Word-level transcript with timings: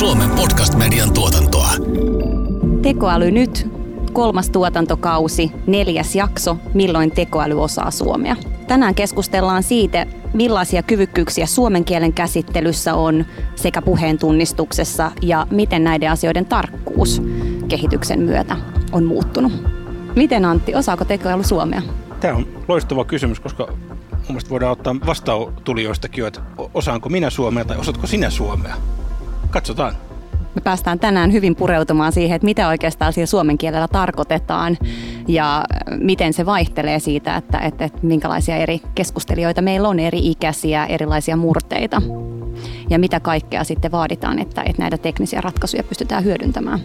Suomen 0.00 0.30
podcast-median 0.30 1.12
tuotantoa. 1.12 1.70
Tekoäly 2.82 3.30
nyt, 3.30 3.68
kolmas 4.12 4.50
tuotantokausi, 4.50 5.52
neljäs 5.66 6.14
jakso, 6.14 6.56
milloin 6.74 7.10
tekoäly 7.10 7.62
osaa 7.62 7.90
suomea. 7.90 8.36
Tänään 8.68 8.94
keskustellaan 8.94 9.62
siitä, 9.62 10.06
millaisia 10.34 10.82
kyvykkyyksiä 10.82 11.46
suomen 11.46 11.84
kielen 11.84 12.12
käsittelyssä 12.12 12.94
on 12.94 13.24
sekä 13.56 13.82
puheen 13.82 14.18
tunnistuksessa 14.18 15.12
ja 15.22 15.46
miten 15.50 15.84
näiden 15.84 16.10
asioiden 16.10 16.46
tarkkuus 16.46 17.22
kehityksen 17.68 18.20
myötä 18.20 18.56
on 18.92 19.04
muuttunut. 19.04 19.52
Miten 20.16 20.44
Antti, 20.44 20.74
osaako 20.74 21.04
tekoäly 21.04 21.44
suomea? 21.44 21.82
Tämä 22.20 22.36
on 22.36 22.46
loistava 22.68 23.04
kysymys, 23.04 23.40
koska 23.40 23.66
mun 23.66 24.20
mielestä 24.28 24.50
voidaan 24.50 24.72
ottaa 24.72 24.96
vastautulijoistakin, 25.06 26.26
että 26.26 26.40
osaanko 26.74 27.08
minä 27.08 27.30
suomea 27.30 27.64
tai 27.64 27.76
osaatko 27.76 28.06
sinä 28.06 28.30
suomea. 28.30 28.74
Katsotaan. 29.50 29.94
Me 30.54 30.60
päästään 30.60 30.98
tänään 30.98 31.32
hyvin 31.32 31.56
pureutumaan 31.56 32.12
siihen, 32.12 32.36
että 32.36 32.44
mitä 32.44 32.68
oikeastaan 32.68 33.12
siellä 33.12 33.26
suomen 33.26 33.58
kielellä 33.58 33.88
tarkoitetaan 33.88 34.78
ja 35.28 35.64
miten 35.96 36.32
se 36.32 36.46
vaihtelee 36.46 36.98
siitä, 36.98 37.36
että, 37.36 37.58
että, 37.58 37.84
että 37.84 37.98
minkälaisia 38.02 38.56
eri 38.56 38.80
keskustelijoita 38.94 39.62
meillä 39.62 39.88
on, 39.88 39.98
eri 40.00 40.30
ikäisiä, 40.30 40.86
erilaisia 40.86 41.36
murteita 41.36 42.02
ja 42.90 42.98
mitä 42.98 43.20
kaikkea 43.20 43.64
sitten 43.64 43.92
vaaditaan, 43.92 44.38
että, 44.38 44.62
että 44.62 44.82
näitä 44.82 44.98
teknisiä 44.98 45.40
ratkaisuja 45.40 45.84
pystytään 45.84 46.24
hyödyntämään. 46.24 46.80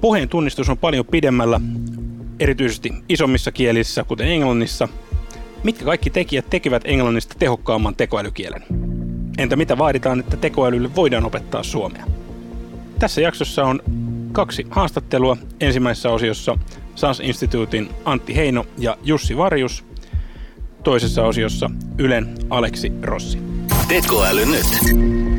Puheen 0.00 0.28
tunnistus 0.28 0.68
on 0.68 0.78
paljon 0.78 1.06
pidemmällä, 1.06 1.60
erityisesti 2.40 2.92
isommissa 3.08 3.52
kielissä, 3.52 4.04
kuten 4.04 4.28
englannissa. 4.28 4.88
Mitkä 5.64 5.84
kaikki 5.84 6.10
tekijät 6.10 6.50
tekevät 6.50 6.82
englannista 6.84 7.34
tehokkaamman 7.38 7.94
tekoälykielen? 7.94 8.89
Entä 9.40 9.56
mitä 9.56 9.78
vaaditaan, 9.78 10.20
että 10.20 10.36
tekoälylle 10.36 10.94
voidaan 10.96 11.24
opettaa 11.24 11.62
suomea? 11.62 12.06
Tässä 12.98 13.20
jaksossa 13.20 13.64
on 13.64 13.82
kaksi 14.32 14.66
haastattelua. 14.70 15.36
Ensimmäisessä 15.60 16.10
osiossa 16.10 16.58
SAS 16.94 17.20
Instituutin 17.20 17.88
Antti 18.04 18.36
Heino 18.36 18.66
ja 18.78 18.96
Jussi 19.02 19.36
Varjus. 19.36 19.84
Toisessa 20.84 21.22
osiossa 21.22 21.70
Ylen 21.98 22.34
Aleksi 22.50 22.92
Rossi. 23.02 23.38
Tekoäly 23.88 24.46
nyt. 24.46 24.66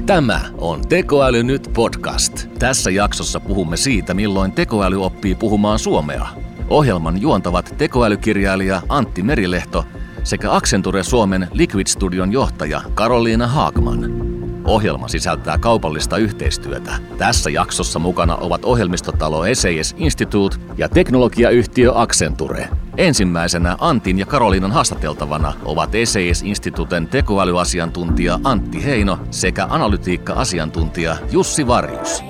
Tämä 0.06 0.42
on 0.58 0.88
Tekoäly 0.88 1.44
nyt 1.44 1.70
podcast. 1.74 2.48
Tässä 2.60 2.92
jaksossa 2.92 3.40
puhumme 3.40 3.78
siitä, 3.78 4.14
milloin 4.14 4.52
tekoäly 4.52 5.06
oppii 5.06 5.36
puhumaan 5.36 5.80
suomea. 5.80 6.28
Ohjelman 6.70 7.22
juontavat 7.22 7.76
tekoälykirjailija 7.78 8.82
Antti 8.90 9.24
Merilehto 9.24 9.86
sekä 10.24 10.54
Accenture 10.54 11.04
Suomen 11.04 11.48
Liquid 11.52 11.88
Studion 11.88 12.32
johtaja 12.32 12.82
Karoliina 12.94 13.48
Haagman. 13.48 14.32
Ohjelma 14.66 15.08
sisältää 15.08 15.58
kaupallista 15.58 16.18
yhteistyötä. 16.18 16.92
Tässä 17.18 17.50
jaksossa 17.50 18.00
mukana 18.00 18.36
ovat 18.36 18.66
ohjelmistotalo 18.66 19.44
SES 19.54 19.96
Institute 19.98 20.58
ja 20.78 20.90
teknologiayhtiö 20.90 21.92
Accenture. 21.96 22.70
Ensimmäisenä 22.98 23.76
Antin 23.80 24.20
ja 24.20 24.26
Karoliinan 24.26 24.72
haastateltavana 24.72 25.54
ovat 25.66 25.90
SES 26.04 26.42
Instituten 26.42 27.08
tekoälyasiantuntija 27.08 28.40
Antti 28.44 28.86
Heino 28.86 29.20
sekä 29.30 29.68
analytiikka-asiantuntija 29.70 31.18
Jussi 31.32 31.68
Varjus. 31.68 32.24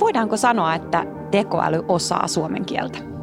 Voidaanko 0.00 0.36
sanoa, 0.36 0.74
että 0.74 1.04
tekoäly 1.30 1.84
osaa 1.88 2.28
suomen 2.28 2.64
kieltä? 2.64 3.13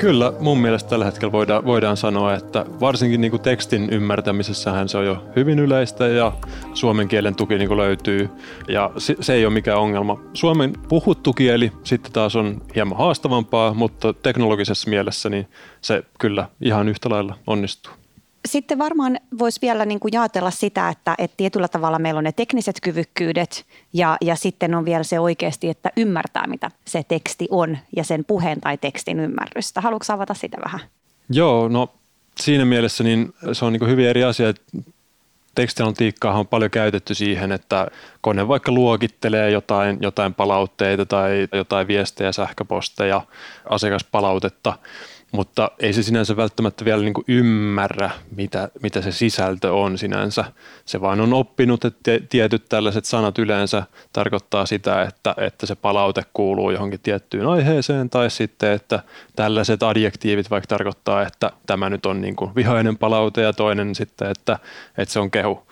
Kyllä, 0.00 0.32
mun 0.40 0.58
mielestä 0.58 0.90
tällä 0.90 1.04
hetkellä 1.04 1.32
voidaan, 1.32 1.64
voidaan 1.64 1.96
sanoa, 1.96 2.34
että 2.34 2.66
varsinkin 2.80 3.20
niin 3.20 3.30
kuin 3.30 3.42
tekstin 3.42 3.90
ymmärtämisessähän 3.90 4.88
se 4.88 4.98
on 4.98 5.06
jo 5.06 5.24
hyvin 5.36 5.58
yleistä 5.58 6.06
ja 6.08 6.32
suomen 6.74 7.08
kielen 7.08 7.34
tuki 7.34 7.58
niin 7.58 7.68
kuin 7.68 7.78
löytyy 7.78 8.30
ja 8.68 8.90
se, 8.98 9.16
se 9.20 9.34
ei 9.34 9.46
ole 9.46 9.54
mikään 9.54 9.78
ongelma. 9.78 10.20
Suomen 10.34 10.72
puhuttu 10.88 11.32
kieli 11.32 11.72
sitten 11.84 12.12
taas 12.12 12.36
on 12.36 12.62
hieman 12.74 12.98
haastavampaa, 12.98 13.74
mutta 13.74 14.12
teknologisessa 14.12 14.90
mielessä 14.90 15.28
niin 15.30 15.48
se 15.80 16.04
kyllä 16.18 16.48
ihan 16.60 16.88
yhtä 16.88 17.10
lailla 17.10 17.34
onnistuu. 17.46 18.01
Sitten 18.48 18.78
varmaan 18.78 19.18
voisi 19.38 19.60
vielä 19.62 19.84
niin 19.84 20.00
kuin 20.00 20.12
jaotella 20.12 20.50
sitä, 20.50 20.88
että, 20.88 21.14
että 21.18 21.36
tietyllä 21.36 21.68
tavalla 21.68 21.98
meillä 21.98 22.18
on 22.18 22.24
ne 22.24 22.32
tekniset 22.32 22.76
kyvykkyydet 22.82 23.64
ja, 23.92 24.16
ja 24.20 24.36
sitten 24.36 24.74
on 24.74 24.84
vielä 24.84 25.02
se 25.02 25.20
oikeasti, 25.20 25.68
että 25.68 25.90
ymmärtää 25.96 26.46
mitä 26.46 26.70
se 26.84 27.02
teksti 27.08 27.48
on 27.50 27.78
ja 27.96 28.04
sen 28.04 28.24
puheen 28.24 28.60
tai 28.60 28.78
tekstin 28.78 29.20
ymmärrystä. 29.20 29.80
Haluatko 29.80 30.12
avata 30.12 30.34
sitä 30.34 30.56
vähän? 30.64 30.80
Joo, 31.30 31.68
no 31.68 31.88
siinä 32.40 32.64
mielessä 32.64 33.04
niin 33.04 33.34
se 33.52 33.64
on 33.64 33.72
niin 33.72 33.88
hyvin 33.88 34.06
eri 34.08 34.24
asia. 34.24 34.54
Tekstianalytiikkaa 35.54 36.38
on 36.38 36.46
paljon 36.46 36.70
käytetty 36.70 37.14
siihen, 37.14 37.52
että 37.52 37.88
kone 38.20 38.48
vaikka 38.48 38.72
luokittelee 38.72 39.50
jotain, 39.50 39.98
jotain 40.00 40.34
palautteita 40.34 41.06
tai 41.06 41.48
jotain 41.52 41.88
viestejä, 41.88 42.32
sähköposteja, 42.32 43.22
asiakaspalautetta– 43.68 44.78
mutta 45.32 45.70
ei 45.78 45.92
se 45.92 46.02
sinänsä 46.02 46.36
välttämättä 46.36 46.84
vielä 46.84 47.02
niin 47.02 47.14
ymmärrä, 47.28 48.10
mitä, 48.36 48.68
mitä 48.82 49.02
se 49.02 49.12
sisältö 49.12 49.72
on 49.72 49.98
sinänsä. 49.98 50.44
Se 50.84 51.00
vaan 51.00 51.20
on 51.20 51.32
oppinut, 51.32 51.84
että 51.84 52.10
tietyt 52.28 52.68
tällaiset 52.68 53.04
sanat 53.04 53.38
yleensä 53.38 53.82
tarkoittaa 54.12 54.66
sitä, 54.66 55.02
että, 55.02 55.34
että 55.36 55.66
se 55.66 55.74
palaute 55.74 56.22
kuuluu 56.34 56.70
johonkin 56.70 57.00
tiettyyn 57.00 57.46
aiheeseen, 57.46 58.10
tai 58.10 58.30
sitten, 58.30 58.72
että 58.72 59.02
tällaiset 59.36 59.82
adjektiivit 59.82 60.50
vaikka 60.50 60.66
tarkoittaa, 60.66 61.22
että 61.22 61.50
tämä 61.66 61.90
nyt 61.90 62.06
on 62.06 62.20
niin 62.20 62.36
vihainen 62.56 62.98
palaute, 62.98 63.42
ja 63.42 63.52
toinen 63.52 63.94
sitten, 63.94 64.30
että, 64.30 64.58
että 64.98 65.12
se 65.12 65.20
on 65.20 65.30
kehu. 65.30 65.62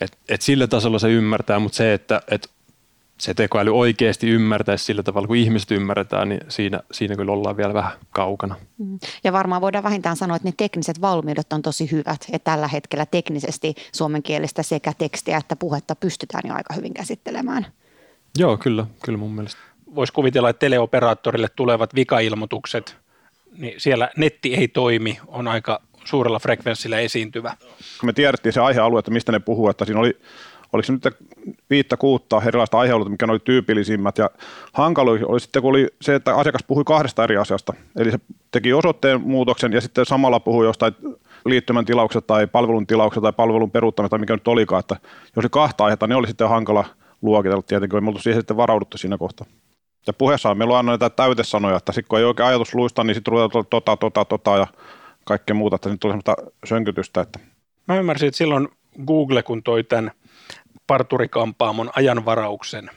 Et, 0.00 0.18
et 0.28 0.42
sillä 0.42 0.66
tasolla 0.66 0.98
se 0.98 1.10
ymmärtää, 1.10 1.58
mutta 1.58 1.76
se, 1.76 1.94
että 1.94 2.22
et 2.28 2.50
se 3.18 3.34
tekoäly 3.34 3.78
oikeasti 3.78 4.28
ymmärtäisi 4.28 4.84
sillä 4.84 5.02
tavalla, 5.02 5.26
kun 5.26 5.36
ihmiset 5.36 5.70
ymmärretään, 5.70 6.28
niin 6.28 6.40
siinä, 6.48 6.80
siinä 6.92 7.16
kyllä 7.16 7.32
ollaan 7.32 7.56
vielä 7.56 7.74
vähän 7.74 7.92
kaukana. 8.10 8.54
Mm. 8.78 8.98
Ja 9.24 9.32
varmaan 9.32 9.62
voidaan 9.62 9.84
vähintään 9.84 10.16
sanoa, 10.16 10.36
että 10.36 10.48
ne 10.48 10.54
tekniset 10.56 11.00
valmiudet 11.00 11.52
on 11.52 11.62
tosi 11.62 11.90
hyvät. 11.92 12.26
Että 12.32 12.50
tällä 12.50 12.68
hetkellä 12.68 13.06
teknisesti 13.06 13.74
suomenkielistä 13.92 14.62
sekä 14.62 14.92
tekstiä 14.98 15.36
että 15.36 15.56
puhetta 15.56 15.96
pystytään 15.96 16.42
jo 16.48 16.54
aika 16.54 16.74
hyvin 16.74 16.94
käsittelemään. 16.94 17.66
Joo, 18.38 18.56
kyllä, 18.56 18.86
kyllä 19.04 19.18
mun 19.18 19.34
mielestä. 19.34 19.60
Voisi 19.94 20.12
kuvitella, 20.12 20.50
että 20.50 20.60
teleoperaattorille 20.60 21.48
tulevat 21.56 21.94
vikailmoitukset, 21.94 22.96
niin 23.58 23.74
siellä 23.80 24.10
netti 24.16 24.54
ei 24.54 24.68
toimi, 24.68 25.18
on 25.26 25.48
aika 25.48 25.82
suurella 26.04 26.38
frekvenssillä 26.38 26.98
esiintyvä. 26.98 27.56
Kun 28.00 28.08
me 28.08 28.12
tiedettiin 28.12 28.52
se 28.52 28.60
aihealue, 28.60 28.98
että 28.98 29.10
mistä 29.10 29.32
ne 29.32 29.38
puhuu, 29.38 29.68
että 29.68 29.84
siinä 29.84 30.00
oli 30.00 30.20
oliko 30.72 30.86
se 30.86 30.92
nyt 30.92 31.16
viittä 31.70 31.96
kuutta 31.96 32.42
erilaista 32.46 32.78
aihealueita, 32.78 33.10
mikä 33.10 33.26
oli 33.30 33.38
tyypillisimmät. 33.38 34.18
Ja 34.18 34.30
hankalo 34.72 35.10
oli 35.10 35.40
sitten, 35.40 35.62
kun 35.62 35.70
oli 35.70 35.88
se, 36.00 36.14
että 36.14 36.36
asiakas 36.36 36.64
puhui 36.66 36.84
kahdesta 36.84 37.24
eri 37.24 37.36
asiasta. 37.36 37.72
Eli 37.96 38.10
se 38.10 38.18
teki 38.50 38.72
osoitteen 38.72 39.20
muutoksen 39.20 39.72
ja 39.72 39.80
sitten 39.80 40.06
samalla 40.06 40.40
puhui 40.40 40.66
jostain 40.66 40.94
liittymän 41.46 41.84
tilauksesta 41.84 42.26
tai 42.26 42.46
palvelun 42.46 42.86
tilauksesta 42.86 43.22
tai 43.22 43.32
palvelun 43.32 43.70
peruuttamista 43.70 44.10
tai 44.10 44.18
mikä 44.18 44.34
nyt 44.34 44.48
olikaan. 44.48 44.80
Että 44.80 44.96
jos 45.36 45.44
oli 45.44 45.48
kahta 45.50 45.84
aihetta, 45.84 46.06
niin 46.06 46.16
oli 46.16 46.26
sitten 46.26 46.48
hankala 46.48 46.84
luokitella 47.22 47.62
tietenkin, 47.62 48.04
me 48.04 48.08
oltu 48.08 48.22
siihen 48.22 48.40
sitten 48.40 48.56
varauduttu 48.56 48.98
siinä 48.98 49.18
kohtaa. 49.18 49.46
Ja 50.06 50.12
puheessa 50.12 50.54
meillä 50.54 50.72
on 50.72 50.76
aina 50.76 50.92
näitä 50.92 51.10
täytesanoja, 51.10 51.76
että 51.76 51.92
sitten 51.92 52.08
kun 52.08 52.18
ei 52.18 52.24
oikein 52.24 52.48
ajatus 52.48 52.74
luista, 52.74 53.04
niin 53.04 53.14
sitten 53.14 53.32
ruvetaan 53.32 53.66
tota, 53.70 53.96
tota, 53.96 54.24
tota 54.24 54.56
ja 54.56 54.66
kaikkea 55.24 55.54
muuta, 55.54 55.76
että 55.76 55.88
nyt 55.88 56.00
tuli 56.00 56.10
semmoista 56.10 56.36
sönkytystä. 56.64 57.20
Että. 57.20 57.38
Mä 57.88 57.98
ymmärsin, 57.98 58.26
että 58.26 58.38
silloin 58.38 58.68
Google, 59.06 59.42
kun 59.42 59.62
toi 59.62 59.84
tämän 59.84 60.10
parturikampaamon 60.86 61.90
ajanvarauksen, 61.96 62.90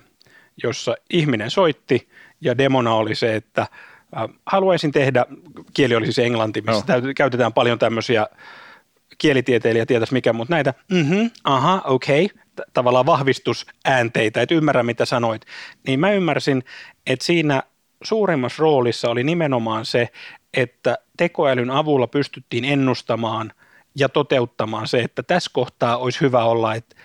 jossa 0.63 0.95
ihminen 1.09 1.51
soitti 1.51 2.09
ja 2.41 2.57
demona 2.57 2.93
oli 2.93 3.15
se, 3.15 3.35
että 3.35 3.61
äh, 3.61 4.29
haluaisin 4.45 4.91
tehdä, 4.91 5.25
kieli 5.73 5.95
oli 5.95 6.05
siis 6.05 6.19
englanti, 6.19 6.61
missä 6.61 7.01
no. 7.01 7.13
käytetään 7.15 7.53
paljon 7.53 7.79
tämmöisiä 7.79 8.27
kielitieteilijä 9.17 9.85
tietäisi 9.85 10.13
mikä, 10.13 10.33
mutta 10.33 10.53
näitä, 10.53 10.73
mm-hmm, 10.91 11.31
aha, 11.43 11.81
okei, 11.85 12.25
okay, 12.25 12.65
tavallaan 12.73 13.05
vahvistusäänteitä, 13.05 14.41
että 14.41 14.55
ymmärrä 14.55 14.83
mitä 14.83 15.05
sanoit, 15.05 15.41
niin 15.87 15.99
mä 15.99 16.11
ymmärsin, 16.11 16.63
että 17.07 17.25
siinä 17.25 17.63
suurimmassa 18.03 18.61
roolissa 18.61 19.09
oli 19.09 19.23
nimenomaan 19.23 19.85
se, 19.85 20.09
että 20.53 20.97
tekoälyn 21.17 21.71
avulla 21.71 22.07
pystyttiin 22.07 22.65
ennustamaan 22.65 23.53
ja 23.95 24.09
toteuttamaan 24.09 24.87
se, 24.87 24.99
että 24.99 25.23
tässä 25.23 25.51
kohtaa 25.53 25.97
olisi 25.97 26.21
hyvä 26.21 26.43
olla, 26.43 26.75
että 26.75 26.95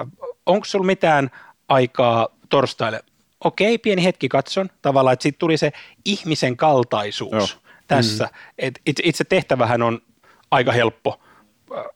äh, 0.00 0.06
onko 0.46 0.64
sulla 0.64 0.86
mitään 0.86 1.30
aikaa 1.68 2.28
torstaille? 2.48 3.02
Okei, 3.44 3.78
pieni 3.78 4.04
hetki 4.04 4.28
katson. 4.28 4.68
Tavallaan, 4.82 5.12
että 5.12 5.22
sitten 5.22 5.38
tuli 5.38 5.56
se 5.56 5.72
ihmisen 6.04 6.56
kaltaisuus 6.56 7.32
Joo. 7.32 7.62
tässä. 7.86 8.24
Mm. 8.24 8.30
Et 8.58 8.80
itse, 8.86 9.02
itse 9.06 9.24
tehtävähän 9.24 9.82
on 9.82 10.02
aika 10.50 10.72
helppo. 10.72 11.20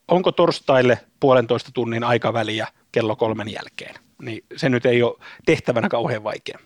Onko 0.09 0.33
torstaille 0.33 0.99
puolentoista 1.21 1.71
tunnin 1.75 2.05
aikaväliä 2.05 2.69
kello 2.93 3.17
kolmen 3.17 3.53
jälkeen? 3.53 3.95
Niin 4.23 4.45
se 4.57 4.69
nyt 4.69 4.87
ei 4.87 5.03
ole 5.03 5.17
tehtävänä 5.47 5.89
kauhean 5.89 6.25
vaikea. 6.25 6.59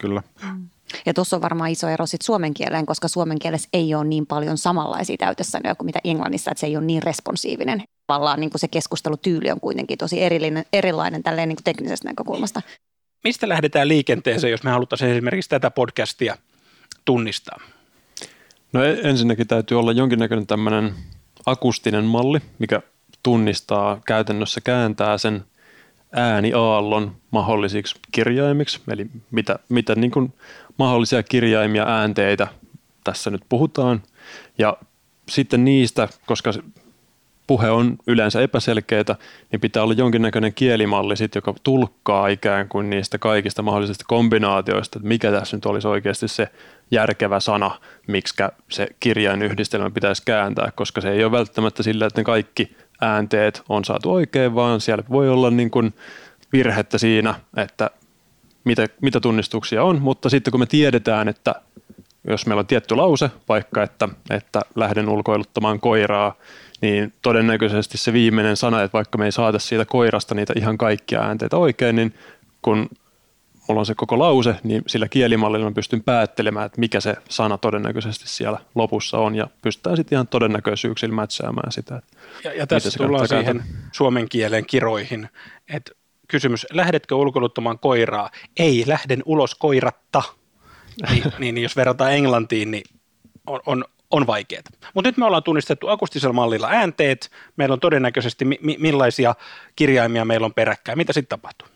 Kyllä. 0.00 0.22
Mm. 0.42 0.68
Ja 1.06 1.14
tuossa 1.14 1.36
on 1.36 1.42
varmaan 1.42 1.70
iso 1.70 1.88
ero 1.88 2.06
sitten 2.06 2.26
suomen 2.26 2.54
kieleen, 2.54 2.86
koska 2.86 3.08
suomen 3.08 3.38
kielessä 3.38 3.68
ei 3.72 3.94
ole 3.94 4.04
niin 4.04 4.26
paljon 4.26 4.58
samanlaisia 4.58 5.16
täytesanoja 5.16 5.74
kuin 5.74 5.86
mitä 5.86 5.98
englannissa, 6.04 6.50
että 6.50 6.60
se 6.60 6.66
ei 6.66 6.76
ole 6.76 6.84
niin 6.84 7.02
responsiivinen. 7.02 7.82
Tavallaan 8.06 8.40
niin 8.40 8.50
kuin 8.50 8.60
se 8.60 8.68
keskustelutyyli 8.68 9.50
on 9.50 9.60
kuitenkin 9.60 9.98
tosi 9.98 10.22
erillinen, 10.22 10.64
erilainen 10.72 11.22
tälleen 11.22 11.48
niin 11.48 11.56
kuin 11.56 11.64
teknisestä 11.64 12.08
näkökulmasta. 12.08 12.62
Mistä 13.24 13.48
lähdetään 13.48 13.88
liikenteeseen, 13.88 14.50
jos 14.50 14.62
me 14.62 14.70
haluttaisiin 14.70 15.10
esimerkiksi 15.10 15.50
tätä 15.50 15.70
podcastia 15.70 16.36
tunnistaa? 17.04 17.60
No 18.72 18.84
e- 18.84 19.00
ensinnäkin 19.02 19.46
täytyy 19.46 19.78
olla 19.78 19.92
jonkinnäköinen 19.92 20.46
tämmöinen 20.46 20.94
akustinen 21.46 22.04
malli, 22.04 22.38
mikä 22.58 22.82
tunnistaa 23.22 24.00
käytännössä 24.06 24.60
kääntää 24.60 25.18
sen 25.18 25.44
ääniaallon 26.12 27.16
mahdollisiksi 27.30 27.96
kirjaimiksi, 28.12 28.80
eli 28.88 29.06
mitä, 29.30 29.58
mitä 29.68 29.94
niin 29.94 30.10
kuin 30.10 30.32
mahdollisia 30.80 31.22
kirjaimia 31.22 31.84
äänteitä 31.86 32.46
tässä 33.04 33.30
nyt 33.30 33.42
puhutaan. 33.48 34.02
Ja 34.58 34.76
sitten 35.28 35.64
niistä, 35.64 36.08
koska 36.26 36.52
puhe 37.46 37.70
on 37.70 37.96
yleensä 38.06 38.40
epäselkeää, 38.40 39.16
niin 39.52 39.60
pitää 39.60 39.82
olla 39.82 39.94
jonkinnäköinen 39.94 40.54
kielimalli, 40.54 41.16
sit, 41.16 41.34
joka 41.34 41.54
tulkkaa 41.62 42.28
ikään 42.28 42.68
kuin 42.68 42.90
niistä 42.90 43.18
kaikista 43.18 43.62
mahdollisista 43.62 44.04
kombinaatioista, 44.08 44.98
että 44.98 45.08
mikä 45.08 45.30
tässä 45.30 45.56
nyt 45.56 45.66
olisi 45.66 45.88
oikeasti 45.88 46.28
se 46.28 46.48
järkevä 46.90 47.40
sana, 47.40 47.80
miksi 48.06 48.34
se 48.70 48.88
kirjainyhdistelmä 49.00 49.90
pitäisi 49.90 50.22
kääntää, 50.24 50.72
koska 50.74 51.00
se 51.00 51.10
ei 51.10 51.24
ole 51.24 51.32
välttämättä 51.32 51.82
sillä, 51.82 52.06
että 52.06 52.20
ne 52.20 52.24
kaikki 52.24 52.76
äänteet 53.00 53.62
on 53.68 53.84
saatu 53.84 54.12
oikein, 54.12 54.54
vaan 54.54 54.80
siellä 54.80 55.04
voi 55.10 55.28
olla 55.28 55.50
niin 55.50 55.70
kuin 55.70 55.94
virhettä 56.52 56.98
siinä, 56.98 57.34
että 57.56 57.90
mitä, 58.64 58.86
mitä 59.02 59.20
tunnistuksia 59.20 59.84
on, 59.84 60.02
mutta 60.02 60.28
sitten 60.28 60.50
kun 60.50 60.60
me 60.60 60.66
tiedetään, 60.66 61.28
että 61.28 61.54
jos 62.28 62.46
meillä 62.46 62.60
on 62.60 62.66
tietty 62.66 62.96
lause, 62.96 63.30
vaikka 63.48 63.82
että, 63.82 64.08
että 64.30 64.60
lähden 64.74 65.08
ulkoiluttamaan 65.08 65.80
koiraa, 65.80 66.34
niin 66.80 67.12
todennäköisesti 67.22 67.98
se 67.98 68.12
viimeinen 68.12 68.56
sana, 68.56 68.82
että 68.82 68.92
vaikka 68.92 69.18
me 69.18 69.24
ei 69.24 69.32
saata 69.32 69.58
siitä 69.58 69.84
koirasta 69.84 70.34
niitä 70.34 70.52
ihan 70.56 70.78
kaikkia 70.78 71.20
äänteitä 71.20 71.56
oikein, 71.56 71.96
niin 71.96 72.14
kun 72.62 72.88
mulla 73.68 73.80
on 73.80 73.86
se 73.86 73.94
koko 73.94 74.18
lause, 74.18 74.56
niin 74.62 74.82
sillä 74.86 75.08
kielimallilla 75.08 75.64
mä 75.64 75.72
pystyn 75.74 76.02
päättelemään, 76.02 76.66
että 76.66 76.80
mikä 76.80 77.00
se 77.00 77.16
sana 77.28 77.58
todennäköisesti 77.58 78.28
siellä 78.28 78.58
lopussa 78.74 79.18
on, 79.18 79.34
ja 79.34 79.48
pystytään 79.62 79.96
sitten 79.96 80.16
ihan 80.16 80.28
todennäköisyyksillä 80.28 81.14
mätsäämään 81.14 81.72
sitä. 81.72 82.02
Ja, 82.44 82.52
ja 82.52 82.66
tässä 82.66 82.98
tullaan 82.98 83.28
siihen 83.28 83.62
suomen 83.92 84.28
kielen 84.28 84.66
kiroihin, 84.66 85.28
että 85.74 85.92
kysymys, 86.30 86.66
lähdetkö 86.72 87.14
ulkoiluttamaan 87.14 87.78
koiraa? 87.78 88.30
Ei, 88.56 88.84
lähden 88.86 89.22
ulos 89.24 89.54
koiratta. 89.54 90.22
niin, 91.10 91.22
niin, 91.38 91.54
niin 91.54 91.62
jos 91.62 91.76
verrataan 91.76 92.12
englantiin, 92.12 92.70
niin 92.70 92.84
on, 93.46 93.60
on, 93.66 93.84
on 94.10 94.26
vaikeaa. 94.26 94.62
Mutta 94.94 95.08
nyt 95.08 95.16
me 95.16 95.26
ollaan 95.26 95.42
tunnistettu 95.42 95.88
akustisella 95.88 96.32
mallilla 96.32 96.68
äänteet, 96.70 97.30
meillä 97.56 97.72
on 97.72 97.80
todennäköisesti 97.80 98.44
mi- 98.44 98.58
mi- 98.62 98.76
millaisia 98.80 99.34
kirjaimia 99.76 100.24
meillä 100.24 100.44
on 100.44 100.54
peräkkäin. 100.54 100.98
Mitä 100.98 101.12
sitten 101.12 101.38
tapahtuu? 101.38 101.68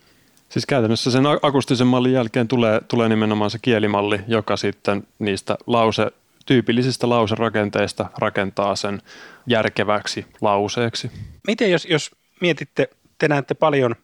Siis 0.48 0.66
käytännössä 0.66 1.10
sen 1.10 1.24
akustisen 1.42 1.86
mallin 1.86 2.12
jälkeen 2.12 2.48
tulee, 2.48 2.80
tulee 2.88 3.08
nimenomaan 3.08 3.50
se 3.50 3.58
kielimalli, 3.62 4.20
joka 4.28 4.56
sitten 4.56 5.06
niistä 5.18 5.56
lause, 5.66 6.10
tyypillisistä 6.46 7.08
lauserakenteista 7.08 8.06
rakentaa 8.18 8.76
sen 8.76 9.02
järkeväksi 9.46 10.26
lauseeksi. 10.40 11.10
Miten 11.46 11.70
jos, 11.70 11.86
jos 11.86 12.10
mietitte, 12.40 12.88
te 13.18 13.28
näette 13.28 13.54
paljon 13.54 13.96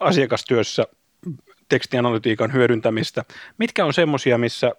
asiakastyössä 0.00 0.86
tekstianalytiikan 1.68 2.52
hyödyntämistä, 2.52 3.24
mitkä 3.58 3.84
on 3.84 3.94
semmoisia, 3.94 4.38
missä, 4.38 4.72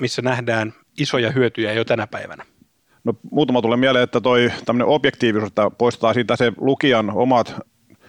missä 0.00 0.22
nähdään 0.22 0.72
isoja 0.98 1.30
hyötyjä 1.30 1.72
jo 1.72 1.84
tänä 1.84 2.06
päivänä? 2.06 2.44
No, 3.04 3.12
muutama 3.30 3.62
tulee 3.62 3.76
mieleen, 3.76 4.04
että 4.04 4.20
toi 4.20 4.52
tämmöinen 4.64 4.88
objektiivisuus, 4.88 5.48
että 5.48 5.70
poistaa 5.78 6.14
siitä 6.14 6.36
se 6.36 6.52
lukijan 6.56 7.10
omat 7.10 7.56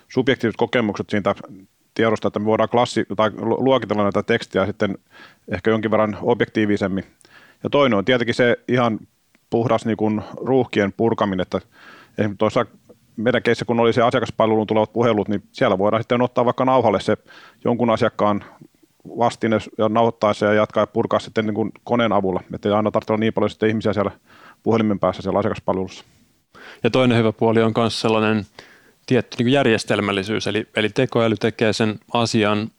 subjektiiviset 0.08 0.58
kokemukset 0.58 1.10
siitä 1.10 1.36
tiedosta, 1.94 2.28
että 2.28 2.40
me 2.40 2.46
voidaan 2.46 2.70
klassi- 2.70 3.06
tai 3.16 3.32
luokitella 3.38 4.04
näitä 4.04 4.24
tekstiä 4.24 4.66
sitten 4.66 4.98
ehkä 5.52 5.72
jonkin 5.72 5.92
verran 5.92 6.18
objektiivisemmin. 6.22 7.04
Ja 7.64 7.70
toinen 7.70 7.98
on 7.98 8.06
tietenkin 8.06 8.36
se 8.36 8.60
ihan 8.68 9.00
puhdas 9.50 9.86
niin 9.86 9.98
kuin 9.98 10.22
ruuhkien 10.36 10.94
purkaminen, 10.94 11.42
että 11.42 11.62
esimerkiksi 12.18 12.38
tuossa 12.38 12.66
meidän 13.24 13.44
keissä, 13.44 13.66
kun 13.66 13.80
oli 13.80 13.94
se 13.94 14.02
asiakaspalveluun 14.02 14.68
tulevat 14.68 14.94
puhelut, 14.94 15.28
niin 15.28 15.44
siellä 15.52 15.78
voidaan 15.78 16.04
sitten 16.04 16.22
ottaa 16.22 16.46
vaikka 16.46 16.66
nauhalle 16.66 17.00
se 17.00 17.18
jonkun 17.66 17.90
asiakkaan 17.90 18.44
vastine 19.18 19.58
ja 19.78 19.90
nauhoittaa 19.90 20.34
se 20.34 20.46
ja 20.46 20.54
jatkaa 20.54 20.84
ja 20.84 20.88
purkaa 20.88 21.20
sitten 21.20 21.46
niin 21.46 21.56
kuin 21.56 21.72
koneen 21.84 22.14
avulla, 22.14 22.42
että 22.54 22.70
ei 22.70 22.76
aina 22.76 22.92
tarvitse 22.92 23.14
olla 23.14 23.20
niin 23.20 23.34
paljon 23.34 23.50
sitten 23.50 23.70
ihmisiä 23.70 23.94
siellä 23.94 24.12
puhelimen 24.64 25.00
päässä 25.00 25.22
siellä 25.22 25.40
asiakaspalvelussa. 25.40 26.06
Ja 26.84 26.90
toinen 26.90 27.18
hyvä 27.18 27.32
puoli 27.32 27.62
on 27.62 27.74
myös 27.78 28.02
sellainen 28.02 28.46
tietty 29.06 29.44
niin 29.44 29.52
järjestelmällisyys, 29.52 30.48
eli, 30.48 30.68
eli 30.76 30.90
tekoäly 30.90 31.36
tekee 31.38 31.74
sen 31.74 32.00
asian 32.14 32.72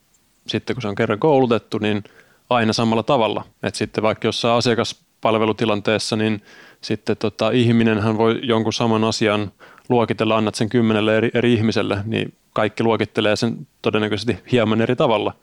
sitten 0.51 0.77
kun 0.77 0.83
se 0.83 0.89
on 0.89 0.95
kerran 0.95 1.19
koulutettu, 1.19 1.79
niin 1.79 2.05
aina 2.51 2.73
samalla 2.73 3.03
tavalla. 3.03 3.45
Et 3.63 3.75
sitten 3.75 4.03
vaikka 4.03 4.29
jossain 4.29 4.59
asiakaspalvelutilanteessa, 4.59 6.17
niin 6.17 6.43
sitten 6.81 7.17
tota, 7.17 7.51
ihminenhän 7.51 8.19
voi 8.19 8.41
jonkun 8.43 8.73
saman 8.73 9.05
asian 9.05 9.53
luokitella, 9.91 10.37
annat 10.37 10.55
sen 10.55 10.69
kymmenelle 10.69 11.17
eri, 11.17 11.31
eri 11.35 11.55
ihmiselle, 11.55 11.99
niin 12.05 12.35
kaikki 12.53 12.83
luokittelee 12.83 13.37
sen 13.37 13.67
todennäköisesti 13.83 14.39
hieman 14.53 14.81
eri 14.81 14.97
tavalla. 14.97 15.35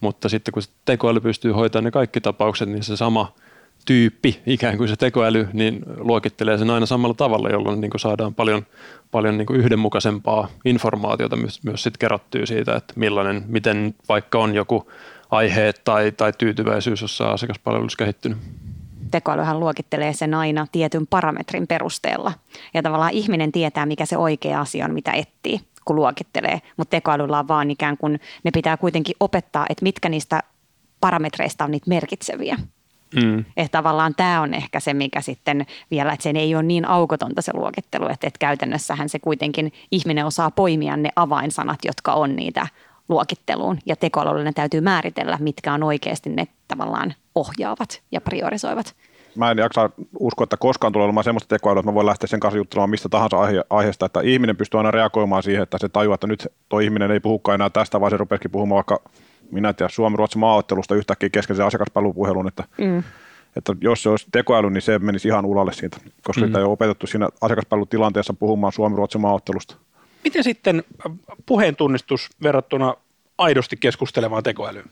Mutta 0.00 0.28
sitten 0.28 0.52
kun 0.52 0.62
se 0.62 0.70
tekoäly 0.84 1.20
pystyy 1.20 1.52
hoitamaan 1.52 1.84
ne 1.84 1.90
kaikki 1.90 2.20
tapaukset, 2.20 2.68
niin 2.68 2.82
se 2.82 2.96
sama 2.96 3.32
tyyppi, 3.86 4.40
ikään 4.46 4.76
kuin 4.76 4.88
se 4.88 4.96
tekoäly, 4.96 5.48
niin 5.52 5.82
luokittelee 5.96 6.58
sen 6.58 6.70
aina 6.70 6.86
samalla 6.86 7.14
tavalla, 7.14 7.50
jolloin 7.50 7.80
niin 7.80 7.90
kuin 7.90 8.00
saadaan 8.00 8.34
paljon, 8.34 8.66
paljon 9.10 9.38
niin 9.38 9.46
kuin 9.46 9.60
yhdenmukaisempaa 9.60 10.48
informaatiota 10.64 11.36
myös, 11.36 11.64
myös 11.64 11.82
sit 11.82 11.98
kerrottyä 11.98 12.46
siitä, 12.46 12.76
että 12.76 12.94
millainen, 12.96 13.44
miten 13.48 13.94
vaikka 14.08 14.38
on 14.38 14.54
joku 14.54 14.92
aihe 15.30 15.72
tai, 15.84 16.12
tai 16.12 16.32
tyytyväisyys 16.38 17.02
jossain 17.02 17.34
asiakaspalvelussa 17.34 17.98
kehittynyt 17.98 18.38
tekoälyhän 19.10 19.60
luokittelee 19.60 20.12
sen 20.12 20.34
aina 20.34 20.66
tietyn 20.72 21.06
parametrin 21.06 21.66
perusteella. 21.66 22.32
Ja 22.74 22.82
tavallaan 22.82 23.12
ihminen 23.12 23.52
tietää, 23.52 23.86
mikä 23.86 24.06
se 24.06 24.16
oikea 24.16 24.60
asia 24.60 24.84
on, 24.84 24.94
mitä 24.94 25.12
etsii, 25.12 25.60
kun 25.84 25.96
luokittelee. 25.96 26.60
Mutta 26.76 26.90
tekoälyllä 26.90 27.38
on 27.38 27.48
vaan 27.48 27.70
ikään 27.70 27.96
kuin, 27.96 28.20
ne 28.44 28.50
pitää 28.50 28.76
kuitenkin 28.76 29.16
opettaa, 29.20 29.66
että 29.68 29.82
mitkä 29.82 30.08
niistä 30.08 30.42
parametreista 31.00 31.64
on 31.64 31.70
niitä 31.70 31.88
merkitseviä. 31.88 32.58
Mm. 33.14 33.44
Että 33.56 33.78
tavallaan 33.78 34.14
tämä 34.14 34.40
on 34.40 34.54
ehkä 34.54 34.80
se, 34.80 34.94
mikä 34.94 35.20
sitten 35.20 35.66
vielä, 35.90 36.12
että 36.12 36.22
sen 36.22 36.36
ei 36.36 36.54
ole 36.54 36.62
niin 36.62 36.88
aukotonta 36.88 37.42
se 37.42 37.52
luokittelu, 37.54 38.04
että, 38.04 38.26
että 38.26 38.38
käytännössähän 38.38 39.08
se 39.08 39.18
kuitenkin 39.18 39.72
ihminen 39.90 40.26
osaa 40.26 40.50
poimia 40.50 40.96
ne 40.96 41.10
avainsanat, 41.16 41.78
jotka 41.84 42.12
on 42.12 42.36
niitä 42.36 42.66
luokitteluun 43.08 43.78
ja 43.86 43.96
tekoälyllä 43.96 44.52
täytyy 44.52 44.80
määritellä, 44.80 45.38
mitkä 45.40 45.72
on 45.72 45.82
oikeasti 45.82 46.30
ne 46.30 46.48
tavallaan 46.68 47.14
ohjaavat 47.34 48.02
ja 48.12 48.20
priorisoivat. 48.20 48.94
Mä 49.36 49.50
en 49.50 49.58
jaksa 49.58 49.90
uskoa, 50.20 50.44
että 50.44 50.56
koskaan 50.56 50.92
tulee 50.92 51.04
olemaan 51.04 51.24
sellaista 51.24 51.48
tekoälyä, 51.48 51.80
että 51.80 51.90
mä 51.90 51.94
voin 51.94 52.06
lähteä 52.06 52.26
sen 52.26 52.40
kanssa 52.40 52.56
juttelemaan 52.56 52.90
mistä 52.90 53.08
tahansa 53.08 53.40
aihe- 53.40 53.64
aiheesta, 53.70 54.06
että 54.06 54.20
ihminen 54.20 54.56
pystyy 54.56 54.78
aina 54.78 54.90
reagoimaan 54.90 55.42
siihen, 55.42 55.62
että 55.62 55.78
se 55.80 55.88
tajuaa, 55.88 56.14
että 56.14 56.26
nyt 56.26 56.48
tuo 56.68 56.78
ihminen 56.78 57.10
ei 57.10 57.20
puhukaan 57.20 57.54
enää 57.54 57.70
tästä, 57.70 58.00
vaan 58.00 58.10
se 58.10 58.16
rupeakin 58.16 58.50
puhumaan 58.50 58.76
vaikka 58.76 59.00
minä 59.50 59.72
tiedä, 59.72 59.88
Suomi-Ruotsin 59.88 60.40
maaottelusta 60.40 60.94
yhtäkkiä 60.94 61.28
kesken 61.28 61.56
sen 61.56 61.66
asiakaspalvelupuhelun, 61.66 62.48
että, 62.48 62.64
mm. 62.78 63.02
että 63.56 63.74
jos 63.80 64.02
se 64.02 64.08
olisi 64.08 64.26
tekoäly, 64.32 64.70
niin 64.70 64.82
se 64.82 64.98
menisi 64.98 65.28
ihan 65.28 65.44
ulalle 65.44 65.72
siitä, 65.72 65.96
koska 66.22 66.40
mm. 66.40 66.46
sitä 66.46 66.58
ei 66.58 66.64
ole 66.64 66.72
opetettu 66.72 67.06
siinä 67.06 67.28
asiakaspalvelutilanteessa 67.40 68.34
puhumaan 68.34 68.72
Suomi-Ruotsin 68.72 69.20
maaottelusta. 69.20 69.76
Miten 70.26 70.44
sitten 70.44 70.84
puheen 71.46 71.76
tunnistus 71.76 72.28
verrattuna 72.42 72.94
aidosti 73.38 73.76
keskustelevaan 73.76 74.42
tekoälyyn? 74.42 74.84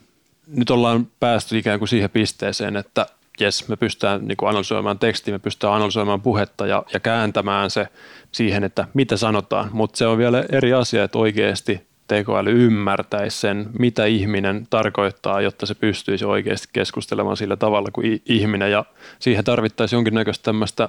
Nyt 0.46 0.70
ollaan 0.70 1.06
päästy 1.20 1.58
ikään 1.58 1.78
kuin 1.78 1.88
siihen 1.88 2.10
pisteeseen, 2.10 2.76
että 2.76 3.06
jes, 3.40 3.68
me 3.68 3.76
pystytään 3.76 4.28
niin 4.28 4.36
kuin 4.36 4.48
analysoimaan 4.48 4.98
tekstiä, 4.98 5.34
me 5.34 5.38
pystytään 5.38 5.72
analysoimaan 5.72 6.20
puhetta 6.20 6.66
ja, 6.66 6.82
ja 6.92 7.00
kääntämään 7.00 7.70
se 7.70 7.88
siihen, 8.32 8.64
että 8.64 8.88
mitä 8.94 9.16
sanotaan, 9.16 9.70
mutta 9.72 9.98
se 9.98 10.06
on 10.06 10.18
vielä 10.18 10.44
eri 10.52 10.72
asia, 10.72 11.04
että 11.04 11.18
oikeasti 11.18 11.80
tekoäly 12.08 12.66
ymmärtäisi 12.66 13.40
sen, 13.40 13.70
mitä 13.78 14.04
ihminen 14.04 14.66
tarkoittaa, 14.70 15.40
jotta 15.40 15.66
se 15.66 15.74
pystyisi 15.74 16.24
oikeasti 16.24 16.68
keskustelemaan 16.72 17.36
sillä 17.36 17.56
tavalla 17.56 17.88
kuin 17.92 18.22
ihminen 18.26 18.70
ja 18.70 18.84
siihen 19.18 19.44
tarvittaisiin 19.44 19.96
jonkinnäköistä 19.96 20.42
tämmöistä 20.42 20.88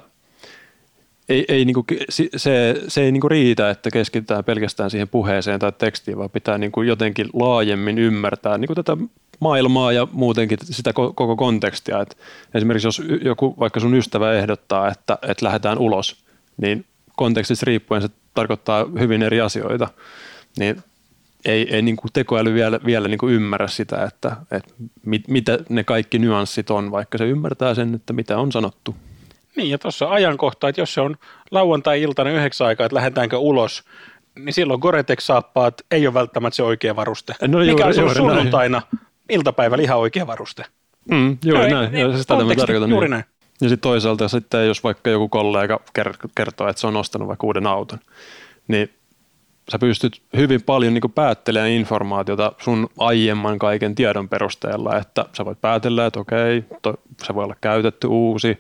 ei, 1.29 1.45
ei 1.47 1.65
niinku, 1.65 1.85
se, 2.09 2.75
se 2.87 3.01
ei 3.01 3.11
niinku 3.11 3.29
riitä, 3.29 3.69
että 3.69 3.91
keskitytään 3.91 4.43
pelkästään 4.43 4.89
siihen 4.89 5.07
puheeseen 5.07 5.59
tai 5.59 5.71
tekstiin, 5.71 6.17
vaan 6.17 6.29
pitää 6.29 6.57
niinku 6.57 6.81
jotenkin 6.81 7.29
laajemmin 7.33 7.97
ymmärtää 7.97 8.57
niinku 8.57 8.75
tätä 8.75 8.97
maailmaa 9.39 9.91
ja 9.91 10.07
muutenkin 10.11 10.57
sitä 10.63 10.93
koko 10.93 11.35
kontekstia. 11.35 12.01
Et 12.01 12.17
esimerkiksi 12.53 12.87
jos 12.87 13.01
joku, 13.21 13.55
vaikka 13.59 13.79
sun 13.79 13.95
ystävä 13.95 14.33
ehdottaa, 14.33 14.87
että, 14.87 15.17
että 15.21 15.45
lähdetään 15.45 15.77
ulos, 15.77 16.23
niin 16.57 16.85
kontekstista 17.15 17.65
riippuen 17.65 18.01
se 18.01 18.09
tarkoittaa 18.33 18.85
hyvin 18.99 19.23
eri 19.23 19.41
asioita. 19.41 19.87
Niin 20.59 20.83
ei, 21.45 21.75
ei 21.75 21.81
niin 21.81 21.95
kuin 21.95 22.11
tekoäly 22.13 22.53
vielä, 22.53 22.79
vielä 22.85 23.07
niin 23.07 23.17
kuin 23.17 23.33
ymmärrä 23.33 23.67
sitä, 23.67 24.03
että, 24.03 24.35
että 24.51 24.73
mit, 25.05 25.27
mitä 25.27 25.59
ne 25.69 25.83
kaikki 25.83 26.19
nyanssit 26.19 26.69
on, 26.69 26.91
vaikka 26.91 27.17
se 27.17 27.25
ymmärtää 27.25 27.73
sen, 27.73 27.95
että 27.95 28.13
mitä 28.13 28.37
on 28.37 28.51
sanottu. 28.51 28.95
Niin, 29.55 29.69
ja 29.69 29.77
tuossa 29.77 30.09
ajankohta, 30.09 30.69
että 30.69 30.81
jos 30.81 30.93
se 30.93 31.01
on 31.01 31.15
lauantai-iltana 31.51 32.29
yhdeksän 32.29 32.67
aikaa, 32.67 32.85
että 32.85 32.95
lähdetäänkö 32.95 33.37
ulos, 33.37 33.83
niin 34.39 34.53
silloin 34.53 34.79
Gore-Tex-saappaat 34.79 35.73
ei 35.91 36.07
ole 36.07 36.13
välttämättä 36.13 36.55
se 36.55 36.63
oikea 36.63 36.95
varuste. 36.95 37.35
No, 37.47 37.59
Mikä 37.59 37.83
juuri, 37.83 38.03
on 38.03 38.15
sunnuntaina 38.15 38.81
iltapäivällä 39.29 39.83
ihan 39.83 39.97
oikea 39.97 40.27
varuste. 40.27 40.65
Mm, 41.11 41.37
juuri 41.45 41.69
no, 41.69 41.81
näin, 41.81 41.95
ei, 41.95 42.17
sitä 42.17 42.35
mä 42.35 42.55
tarkoitan. 42.55 42.89
Juuri 42.89 43.05
niin. 43.05 43.11
näin. 43.11 43.23
Ja 43.61 43.69
sitten 43.69 43.89
toisaalta 43.89 44.27
sitten, 44.27 44.67
jos 44.67 44.83
vaikka 44.83 45.09
joku 45.09 45.29
kollega 45.29 45.79
kertoo, 46.35 46.67
että 46.67 46.79
se 46.79 46.87
on 46.87 46.97
ostanut 46.97 47.27
vaikka 47.27 47.47
uuden 47.47 47.67
auton, 47.67 47.99
niin 48.67 48.89
sä 49.71 49.79
pystyt 49.79 50.21
hyvin 50.37 50.61
paljon 50.61 50.93
niin 50.93 51.11
päättelemään 51.15 51.71
informaatiota 51.71 52.51
sun 52.57 52.89
aiemman 52.97 53.59
kaiken 53.59 53.95
tiedon 53.95 54.29
perusteella, 54.29 54.97
että 54.97 55.25
sä 55.33 55.45
voit 55.45 55.61
päätellä, 55.61 56.05
että 56.05 56.19
okei, 56.19 56.63
to, 56.81 56.93
se 57.23 57.35
voi 57.35 57.43
olla 57.43 57.55
käytetty 57.61 58.07
uusi 58.07 58.57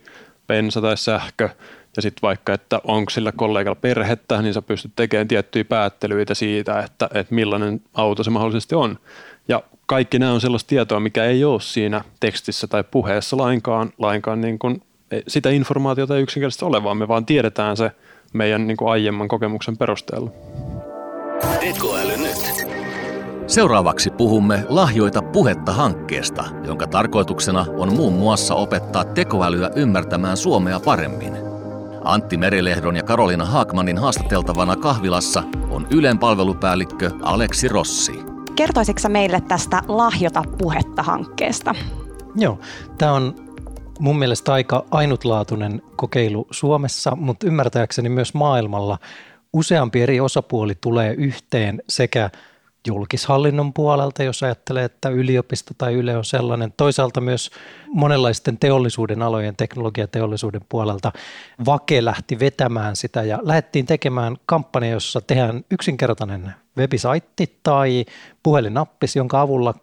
bensa 0.47 0.81
tai 0.81 0.97
sähkö, 0.97 1.49
ja 1.95 2.01
sitten 2.01 2.21
vaikka, 2.21 2.53
että 2.53 2.81
onko 2.83 3.09
sillä 3.09 3.31
kollegalla 3.31 3.79
perhettä, 3.81 4.41
niin 4.41 4.53
sä 4.53 4.61
pystyt 4.61 4.91
tekemään 4.95 5.27
tiettyjä 5.27 5.65
päättelyitä 5.65 6.33
siitä, 6.33 6.79
että, 6.79 7.09
että 7.13 7.35
millainen 7.35 7.81
auto 7.93 8.23
se 8.23 8.29
mahdollisesti 8.29 8.75
on. 8.75 8.99
Ja 9.47 9.63
kaikki 9.85 10.19
nämä 10.19 10.33
on 10.33 10.41
sellaista 10.41 10.67
tietoa, 10.67 10.99
mikä 10.99 11.25
ei 11.25 11.43
ole 11.43 11.61
siinä 11.61 12.01
tekstissä 12.19 12.67
tai 12.67 12.83
puheessa 12.91 13.37
lainkaan, 13.37 13.93
lainkaan 13.97 14.41
niin 14.41 14.59
kuin, 14.59 14.81
sitä 15.27 15.49
informaatiota 15.49 16.15
ei 16.15 16.23
yksinkertaisesti 16.23 16.65
ole, 16.65 16.83
vaan 16.83 16.97
me 16.97 17.07
vaan 17.07 17.25
tiedetään 17.25 17.77
se 17.77 17.91
meidän 18.33 18.67
niin 18.67 18.77
kuin 18.77 18.91
aiemman 18.91 19.27
kokemuksen 19.27 19.77
perusteella. 19.77 20.31
Tekoäly 21.59 22.17
nyt. 22.17 22.54
Seuraavaksi 23.47 24.09
puhumme 24.09 24.65
Lahjoita 24.69 25.21
puhetta 25.21 25.73
hankkeesta, 25.73 26.43
jonka 26.63 26.87
tarkoituksena 26.87 27.65
on 27.77 27.95
muun 27.95 28.13
muassa 28.13 28.55
opettaa 28.55 29.03
tekoälyä 29.03 29.69
ymmärtämään 29.75 30.37
Suomea 30.37 30.79
paremmin. 30.79 31.33
Antti 32.03 32.37
Merilehdon 32.37 32.95
ja 32.95 33.03
Karolina 33.03 33.45
Haakmanin 33.45 33.97
haastateltavana 33.97 34.75
kahvilassa 34.75 35.43
on 35.69 35.87
Ylen 35.91 36.19
palvelupäällikkö 36.19 37.11
Aleksi 37.21 37.67
Rossi. 37.67 38.19
Kertoisitko 38.55 39.09
meille 39.09 39.41
tästä 39.41 39.81
Lahjota 39.87 40.43
puhetta 40.57 41.03
hankkeesta? 41.03 41.75
Joo, 42.35 42.59
tämä 42.97 43.13
on 43.13 43.35
mun 43.99 44.19
mielestä 44.19 44.53
aika 44.53 44.85
ainutlaatuinen 44.91 45.81
kokeilu 45.95 46.47
Suomessa, 46.51 47.15
mutta 47.15 47.47
ymmärtääkseni 47.47 48.09
myös 48.09 48.33
maailmalla 48.33 48.97
useampi 49.53 50.01
eri 50.01 50.19
osapuoli 50.19 50.75
tulee 50.81 51.13
yhteen 51.13 51.81
sekä 51.89 52.29
julkishallinnon 52.87 53.73
puolelta, 53.73 54.23
jos 54.23 54.43
ajattelee, 54.43 54.83
että 54.83 55.09
yliopisto 55.09 55.73
tai 55.77 55.93
Yle 55.93 56.17
on 56.17 56.25
sellainen. 56.25 56.73
Toisaalta 56.77 57.21
myös 57.21 57.51
monenlaisten 57.87 58.57
teollisuuden 58.57 59.21
alojen, 59.21 59.55
teknologiateollisuuden 59.55 60.61
puolelta 60.69 61.11
Vake 61.65 62.05
lähti 62.05 62.39
vetämään 62.39 62.95
sitä 62.95 63.23
ja 63.23 63.39
lähdettiin 63.41 63.85
tekemään 63.85 64.37
kampanja, 64.45 64.91
jossa 64.91 65.21
tehdään 65.21 65.65
yksinkertainen 65.71 66.53
webisaitti 66.77 67.59
tai 67.63 68.05
puhelinnappis, 68.43 69.15
jonka 69.15 69.41
avulla 69.41 69.73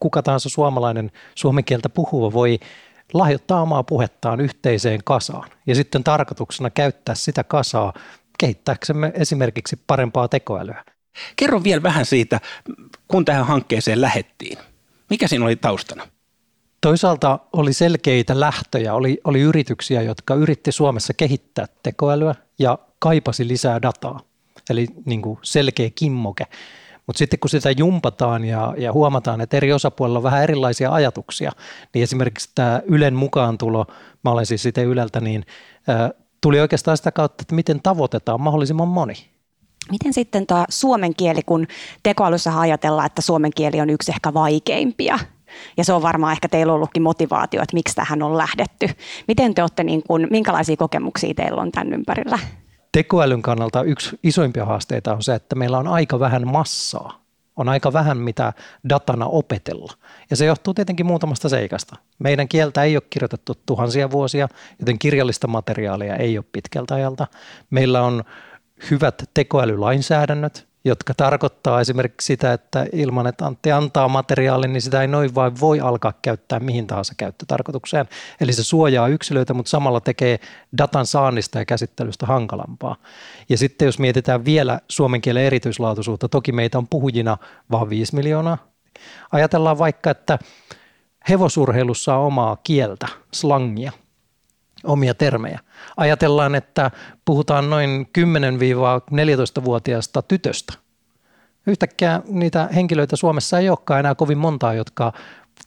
kuka 0.00 0.22
tahansa 0.22 0.48
suomalainen 0.48 1.12
suomen 1.34 1.64
kieltä 1.64 1.88
puhuva 1.88 2.32
voi 2.32 2.58
lahjoittaa 3.14 3.62
omaa 3.62 3.82
puhettaan 3.82 4.40
yhteiseen 4.40 5.00
kasaan 5.04 5.50
ja 5.66 5.74
sitten 5.74 6.04
tarkoituksena 6.04 6.70
käyttää 6.70 7.14
sitä 7.14 7.44
kasaa 7.44 7.92
kehittääksemme 8.38 9.12
esimerkiksi 9.14 9.78
parempaa 9.86 10.28
tekoälyä. 10.28 10.84
Kerro 11.36 11.64
vielä 11.64 11.82
vähän 11.82 12.06
siitä, 12.06 12.40
kun 13.08 13.24
tähän 13.24 13.46
hankkeeseen 13.46 14.00
lähettiin. 14.00 14.58
Mikä 15.10 15.28
siinä 15.28 15.44
oli 15.44 15.56
taustana? 15.56 16.08
Toisaalta 16.80 17.38
oli 17.52 17.72
selkeitä 17.72 18.40
lähtöjä, 18.40 18.94
oli, 18.94 19.20
oli 19.24 19.40
yrityksiä, 19.40 20.02
jotka 20.02 20.34
yritti 20.34 20.72
Suomessa 20.72 21.14
kehittää 21.14 21.66
tekoälyä 21.82 22.34
ja 22.58 22.78
kaipasi 22.98 23.48
lisää 23.48 23.82
dataa, 23.82 24.20
eli 24.70 24.86
niin 25.04 25.22
kuin 25.22 25.38
selkeä 25.42 25.90
kimmoke. 25.94 26.44
Mutta 27.06 27.18
sitten 27.18 27.38
kun 27.38 27.50
sitä 27.50 27.70
jumpataan 27.70 28.44
ja, 28.44 28.74
ja 28.78 28.92
huomataan, 28.92 29.40
että 29.40 29.56
eri 29.56 29.72
osapuolilla 29.72 30.18
on 30.18 30.22
vähän 30.22 30.42
erilaisia 30.42 30.92
ajatuksia, 30.92 31.52
niin 31.94 32.02
esimerkiksi 32.02 32.50
tämä 32.54 32.82
Ylen 32.86 33.14
mukaantulo, 33.14 33.86
mä 34.24 34.30
olen 34.30 34.46
siis 34.46 34.62
sitten 34.62 34.86
Yleltä, 34.86 35.20
niin 35.20 35.46
tuli 36.40 36.60
oikeastaan 36.60 36.96
sitä 36.96 37.12
kautta, 37.12 37.42
että 37.42 37.54
miten 37.54 37.82
tavoitetaan 37.82 38.40
mahdollisimman 38.40 38.88
moni. 38.88 39.35
Miten 39.90 40.12
sitten 40.12 40.46
tuo 40.46 40.64
suomen 40.68 41.14
kieli, 41.14 41.42
kun 41.46 41.66
tekoälyssä 42.02 42.60
ajatellaan, 42.60 43.06
että 43.06 43.22
suomen 43.22 43.50
kieli 43.54 43.80
on 43.80 43.90
yksi 43.90 44.12
ehkä 44.12 44.34
vaikeimpia 44.34 45.18
ja 45.76 45.84
se 45.84 45.92
on 45.92 46.02
varmaan 46.02 46.32
ehkä 46.32 46.48
teillä 46.48 46.72
ollutkin 46.72 47.02
motivaatio, 47.02 47.62
että 47.62 47.74
miksi 47.74 47.94
tähän 47.94 48.22
on 48.22 48.38
lähdetty. 48.38 48.88
Miten 49.28 49.54
te 49.54 49.62
olette, 49.62 49.84
niin 49.84 50.02
kuin, 50.08 50.26
minkälaisia 50.30 50.76
kokemuksia 50.76 51.34
teillä 51.34 51.62
on 51.62 51.72
tämän 51.72 51.92
ympärillä? 51.92 52.38
Tekoälyn 52.92 53.42
kannalta 53.42 53.82
yksi 53.82 54.18
isoimpia 54.22 54.64
haasteita 54.64 55.14
on 55.14 55.22
se, 55.22 55.34
että 55.34 55.56
meillä 55.56 55.78
on 55.78 55.88
aika 55.88 56.20
vähän 56.20 56.48
massaa. 56.48 57.20
On 57.56 57.68
aika 57.68 57.92
vähän 57.92 58.18
mitä 58.18 58.52
datana 58.88 59.26
opetella. 59.26 59.92
Ja 60.30 60.36
se 60.36 60.44
johtuu 60.44 60.74
tietenkin 60.74 61.06
muutamasta 61.06 61.48
seikasta. 61.48 61.96
Meidän 62.18 62.48
kieltä 62.48 62.82
ei 62.82 62.96
ole 62.96 63.02
kirjoitettu 63.10 63.54
tuhansia 63.66 64.10
vuosia, 64.10 64.48
joten 64.80 64.98
kirjallista 64.98 65.46
materiaalia 65.46 66.16
ei 66.16 66.38
ole 66.38 66.44
pitkältä 66.52 66.94
ajalta. 66.94 67.26
Meillä 67.70 68.02
on 68.02 68.24
hyvät 68.90 69.30
tekoälylainsäädännöt, 69.34 70.66
jotka 70.84 71.14
tarkoittaa 71.14 71.80
esimerkiksi 71.80 72.26
sitä, 72.26 72.52
että 72.52 72.86
ilman, 72.92 73.26
että 73.26 73.46
Antti 73.46 73.72
antaa 73.72 74.08
materiaalin, 74.08 74.72
niin 74.72 74.82
sitä 74.82 75.02
ei 75.02 75.08
noin 75.08 75.34
vain 75.34 75.60
voi 75.60 75.80
alkaa 75.80 76.12
käyttää 76.22 76.60
mihin 76.60 76.86
tahansa 76.86 77.14
käyttötarkoitukseen. 77.16 78.06
Eli 78.40 78.52
se 78.52 78.64
suojaa 78.64 79.08
yksilöitä, 79.08 79.54
mutta 79.54 79.70
samalla 79.70 80.00
tekee 80.00 80.40
datan 80.78 81.06
saannista 81.06 81.58
ja 81.58 81.64
käsittelystä 81.64 82.26
hankalampaa. 82.26 82.96
Ja 83.48 83.58
sitten 83.58 83.86
jos 83.86 83.98
mietitään 83.98 84.44
vielä 84.44 84.80
suomen 84.88 85.20
kielen 85.20 85.44
erityislaatuisuutta, 85.44 86.28
toki 86.28 86.52
meitä 86.52 86.78
on 86.78 86.88
puhujina 86.88 87.36
vaan 87.70 87.90
5 87.90 88.14
miljoonaa. 88.14 88.58
Ajatellaan 89.32 89.78
vaikka, 89.78 90.10
että 90.10 90.38
hevosurheilussa 91.28 92.16
on 92.16 92.26
omaa 92.26 92.56
kieltä, 92.64 93.08
slangia– 93.32 93.92
omia 94.84 95.14
termejä. 95.14 95.60
Ajatellaan, 95.96 96.54
että 96.54 96.90
puhutaan 97.24 97.70
noin 97.70 98.06
10-14-vuotiaasta 98.18 100.22
tytöstä. 100.22 100.72
Yhtäkkiä 101.66 102.22
niitä 102.28 102.68
henkilöitä 102.74 103.16
Suomessa 103.16 103.58
ei 103.58 103.68
olekaan 103.68 104.00
enää 104.00 104.14
kovin 104.14 104.38
montaa, 104.38 104.74
jotka 104.74 105.12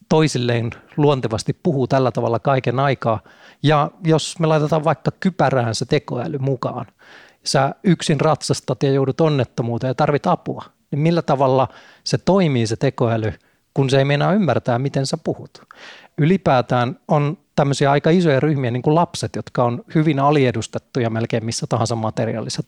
toisilleen 0.10 0.72
luontevasti 0.98 1.58
puhuu 1.63 1.88
tällä 1.88 2.12
tavalla 2.12 2.39
kaiken 2.39 2.80
aikaa. 2.80 3.20
Ja 3.63 3.92
jos 4.04 4.39
me 4.39 4.48
laitetaan 4.48 4.84
vaikka 4.84 5.12
kypärään 5.20 5.75
se 5.75 5.86
tekoäly 5.86 6.38
mukaan, 6.38 6.86
sä 7.46 7.75
yksin 7.84 8.22
ratsastat 8.22 8.84
ja 8.84 8.92
joudut 8.92 9.22
onnettomuuteen 9.22 9.89
ja 9.89 9.96
tarvit 9.96 10.28
apua, 10.28 10.66
niin 10.92 11.00
millä 11.00 11.22
tavalla 11.22 11.68
se 12.04 12.18
toimii 12.18 12.68
se 12.68 12.75
tekoäly, 12.75 13.34
kun 13.74 13.90
se 13.90 13.98
ei 13.98 14.06
meinaa 14.06 14.34
ymmärtää, 14.34 14.80
miten 14.80 15.06
sä 15.06 15.18
puhut. 15.24 15.62
Ylipäätään 16.18 17.00
on 17.08 17.38
tämmöisiä 17.56 17.92
aika 17.92 18.10
isoja 18.10 18.40
ryhmiä, 18.40 18.72
niin 18.72 18.82
kuin 18.82 18.96
lapset, 18.96 19.36
jotka 19.36 19.64
on 19.64 19.84
hyvin 19.96 20.20
aliedustettuja 20.20 21.10
melkein 21.10 21.46
missä 21.46 21.66
tahansa 21.70 21.96
materiaalissa. 21.96 22.64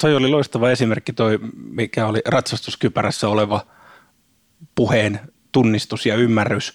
Toi 0.00 0.16
oli 0.16 0.28
loistava 0.28 0.70
esimerkki 0.70 1.12
toi, 1.12 1.38
mikä 1.54 2.06
oli 2.06 2.20
ratsastuskypärässä 2.26 3.28
oleva 3.28 3.66
puheen 4.74 5.20
tunnistus 5.52 6.06
ja 6.06 6.16
ymmärrys. 6.16 6.74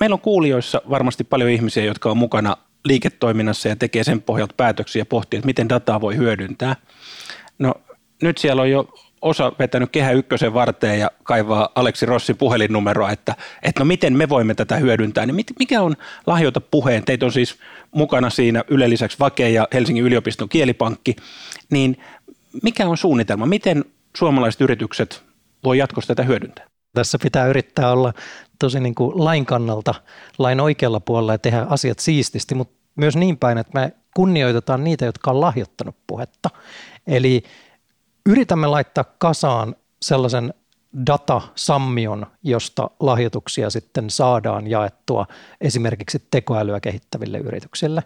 Meillä 0.00 0.14
on 0.14 0.20
kuulijoissa 0.20 0.82
varmasti 0.90 1.24
paljon 1.24 1.50
ihmisiä, 1.50 1.84
jotka 1.84 2.10
on 2.10 2.16
mukana 2.16 2.56
liiketoiminnassa 2.84 3.68
ja 3.68 3.76
tekee 3.76 4.04
sen 4.04 4.22
pohjalta 4.22 4.54
päätöksiä 4.56 5.00
ja 5.00 5.06
pohtii, 5.06 5.38
että 5.38 5.46
miten 5.46 5.68
dataa 5.68 6.00
voi 6.00 6.16
hyödyntää. 6.16 6.76
No 7.58 7.74
nyt 8.22 8.38
siellä 8.38 8.62
on 8.62 8.70
jo 8.70 8.88
osa 9.22 9.52
vetänyt 9.58 9.90
kehä 9.92 10.12
ykkösen 10.12 10.54
varteen 10.54 11.00
ja 11.00 11.10
kaivaa 11.22 11.68
Aleksi 11.74 12.06
Rossin 12.06 12.36
puhelinnumeroa, 12.36 13.10
että, 13.10 13.34
että 13.62 13.80
no 13.80 13.84
miten 13.84 14.16
me 14.16 14.28
voimme 14.28 14.54
tätä 14.54 14.76
hyödyntää. 14.76 15.26
Niin 15.26 15.44
mikä 15.58 15.82
on 15.82 15.96
lahjoita 16.26 16.60
puheen? 16.60 17.04
Teitä 17.04 17.26
on 17.26 17.32
siis 17.32 17.58
mukana 17.90 18.30
siinä 18.30 18.64
Yle 18.68 18.90
lisäksi 18.90 19.18
Vake 19.20 19.48
ja 19.48 19.68
Helsingin 19.72 20.04
yliopiston 20.04 20.48
kielipankki. 20.48 21.16
Niin 21.70 21.96
mikä 22.62 22.86
on 22.86 22.96
suunnitelma? 22.96 23.46
Miten 23.46 23.84
suomalaiset 24.16 24.60
yritykset 24.60 25.22
voi 25.64 25.78
jatkossa 25.78 26.14
tätä 26.14 26.22
hyödyntää? 26.22 26.66
Tässä 26.94 27.18
pitää 27.22 27.46
yrittää 27.46 27.92
olla 27.92 28.12
tosi 28.58 28.80
niin 28.80 28.94
kuin 28.94 29.24
lain 29.24 29.46
kannalta, 29.46 29.94
lain 30.38 30.60
oikealla 30.60 31.00
puolella 31.00 31.32
ja 31.34 31.38
tehdä 31.38 31.66
asiat 31.68 31.98
siististi, 31.98 32.54
mutta 32.54 32.74
myös 32.96 33.16
niin 33.16 33.38
päin, 33.38 33.58
että 33.58 33.80
me 33.80 33.92
kunnioitetaan 34.14 34.84
niitä, 34.84 35.04
jotka 35.04 35.30
on 35.30 35.40
lahjoittanut 35.40 35.96
puhetta. 36.06 36.50
Eli 37.06 37.42
yritämme 38.28 38.66
laittaa 38.66 39.04
kasaan 39.18 39.74
sellaisen 40.02 40.54
datasammion, 41.06 42.26
josta 42.42 42.90
lahjoituksia 43.00 43.70
sitten 43.70 44.10
saadaan 44.10 44.66
jaettua 44.66 45.26
esimerkiksi 45.60 46.26
tekoälyä 46.30 46.80
kehittäville 46.80 47.38
yrityksille. 47.38 48.02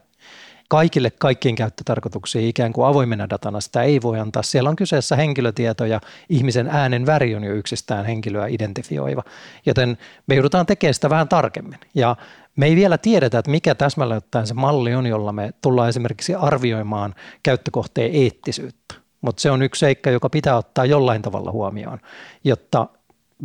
kaikille 0.69 1.11
kaikkiin 1.11 1.57
käyttötarkoituksiin 1.57 2.49
ikään 2.49 2.73
kuin 2.73 2.87
avoimena 2.87 3.31
datana 3.31 3.61
sitä 3.61 3.83
ei 3.83 4.02
voi 4.02 4.19
antaa. 4.19 4.43
Siellä 4.43 4.71
on 4.71 4.76
kyseessä 4.76 5.17
henkilötietoja, 5.17 6.00
ihmisen 6.29 6.69
äänen 6.69 7.07
väri 7.07 7.35
on 7.35 7.45
jo 7.45 7.55
yksistään 7.55 8.05
henkilöä 8.05 8.47
identifioiva, 8.47 9.23
joten 9.67 9.99
me 10.26 10.35
joudutaan 10.35 10.67
tekemään 10.67 10.95
sitä 10.95 11.11
vähän 11.11 11.29
tarkemmin. 11.29 11.79
Ja 11.95 12.17
me 12.57 12.67
ei 12.67 12.76
vielä 12.76 12.99
tiedetä, 12.99 13.38
että 13.38 13.50
mikä 13.50 13.75
täsmälleen 13.75 14.19
ottaen 14.19 14.47
se 14.47 14.55
malli 14.55 14.95
on, 14.95 15.07
jolla 15.07 15.33
me 15.33 15.50
tullaan 15.62 15.88
esimerkiksi 15.88 16.35
arvioimaan 16.35 17.14
käyttökohteen 17.43 18.14
eettisyyttä. 18.14 18.82
Mutta 19.23 19.43
se 19.43 19.50
on 19.50 19.62
yksi 19.62 19.79
seikka, 19.79 20.11
joka 20.11 20.31
pitää 20.31 20.57
ottaa 20.57 20.85
jollain 20.85 21.23
tavalla 21.23 21.52
huomioon, 21.52 21.99
jotta 22.45 22.88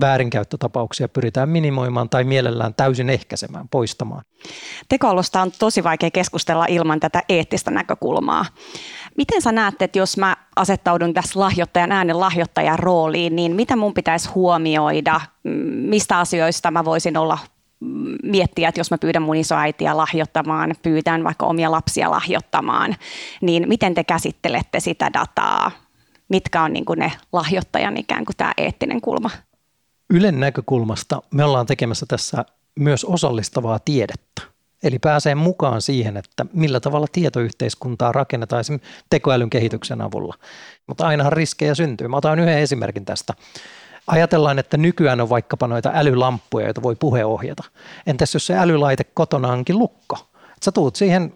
väärinkäyttötapauksia 0.02 1.10
pyritään 1.10 1.50
minimoimaan 1.50 2.10
tai 2.10 2.24
mielellään 2.24 2.74
täysin 2.74 3.10
ehkäisemään, 3.10 3.68
poistamaan. 3.68 4.22
Tekoälystä 4.90 5.42
on 5.42 5.52
tosi 5.60 5.84
vaikea 5.84 6.12
keskustella 6.12 6.66
ilman 6.66 7.00
tätä 7.00 7.24
eettistä 7.30 7.72
näkökulmaa. 7.72 8.46
Miten 9.18 9.42
sä 9.42 9.52
näet, 9.52 9.82
että 9.82 10.00
jos 10.00 10.18
mä 10.18 10.38
asettaudun 10.56 11.14
tässä 11.14 11.40
lahjoittajan 11.40 11.92
äänen 11.92 12.20
lahjoittajan 12.20 12.80
rooliin, 12.80 13.36
niin 13.36 13.56
mitä 13.56 13.76
mun 13.76 13.94
pitäisi 13.94 14.30
huomioida, 14.30 15.22
mistä 15.74 16.20
asioista 16.20 16.72
mä 16.72 16.86
voisin 16.86 17.18
olla 17.18 17.38
miettiä, 18.28 18.70
että 18.70 18.80
jos 18.80 18.92
mä 18.92 18.98
pyydän 18.98 19.22
mun 19.22 19.36
isoäitiä 19.36 19.98
lahjoittamaan, 19.98 20.76
pyytän 20.82 21.24
vaikka 21.24 21.46
omia 21.46 21.72
lapsia 21.72 22.12
lahjoittamaan, 22.12 22.96
niin 23.42 23.68
miten 23.68 23.94
te 23.94 24.04
käsittelette 24.04 24.80
sitä 24.80 25.14
dataa? 25.14 25.72
Mitkä 26.30 26.62
on 26.62 26.74
niin 26.74 26.86
kuin 26.86 27.00
ne 27.00 27.12
lahjoittajan 27.34 27.98
ikään 27.98 28.26
kuin 28.26 28.36
tämä 28.38 28.54
eettinen 28.58 29.02
kulma? 29.02 29.30
Ylen 30.10 30.40
näkökulmasta 30.40 31.22
me 31.32 31.44
ollaan 31.44 31.66
tekemässä 31.66 32.06
tässä 32.06 32.46
myös 32.80 33.06
osallistavaa 33.06 33.80
tiedettä. 33.80 34.42
Eli 34.84 35.00
pääsee 35.00 35.36
mukaan 35.36 35.82
siihen, 35.82 36.18
että 36.18 36.46
millä 36.54 36.80
tavalla 36.80 37.08
tietoyhteiskuntaa 37.12 38.12
rakennetaan 38.12 38.60
esimerkiksi 38.60 38.92
tekoälyn 39.10 39.50
kehityksen 39.50 40.02
avulla. 40.02 40.36
Mutta 40.88 41.08
ainahan 41.08 41.34
riskejä 41.34 41.76
syntyy. 41.76 42.08
Mä 42.08 42.18
otan 42.18 42.40
yhden 42.40 42.60
esimerkin 42.60 43.06
tästä. 43.06 43.34
Ajatellaan, 44.08 44.60
että 44.60 44.78
nykyään 44.78 45.22
on 45.22 45.30
vaikkapa 45.30 45.68
noita 45.68 45.92
älylamppuja, 45.94 46.66
joita 46.66 46.84
voi 46.84 46.96
puheohjata. 46.96 47.64
Entäs 48.08 48.34
jos 48.34 48.48
se 48.48 48.58
älylaite 48.58 49.04
kotona 49.04 49.48
onkin 49.48 49.80
lukko? 49.80 50.18
Sä 50.66 50.72
tuut 50.72 50.96
siihen 50.96 51.34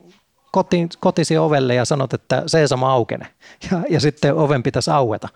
kotiin, 0.52 0.90
kotisi 1.00 1.38
ovelle 1.38 1.76
ja 1.76 1.86
sanot, 1.86 2.14
että 2.14 2.44
seesama 2.48 2.92
aukene. 2.92 3.28
Ja, 3.72 3.82
ja 3.90 4.00
sitten 4.00 4.36
oven 4.36 4.64
pitäisi 4.64 4.92
aueta. 4.92 5.28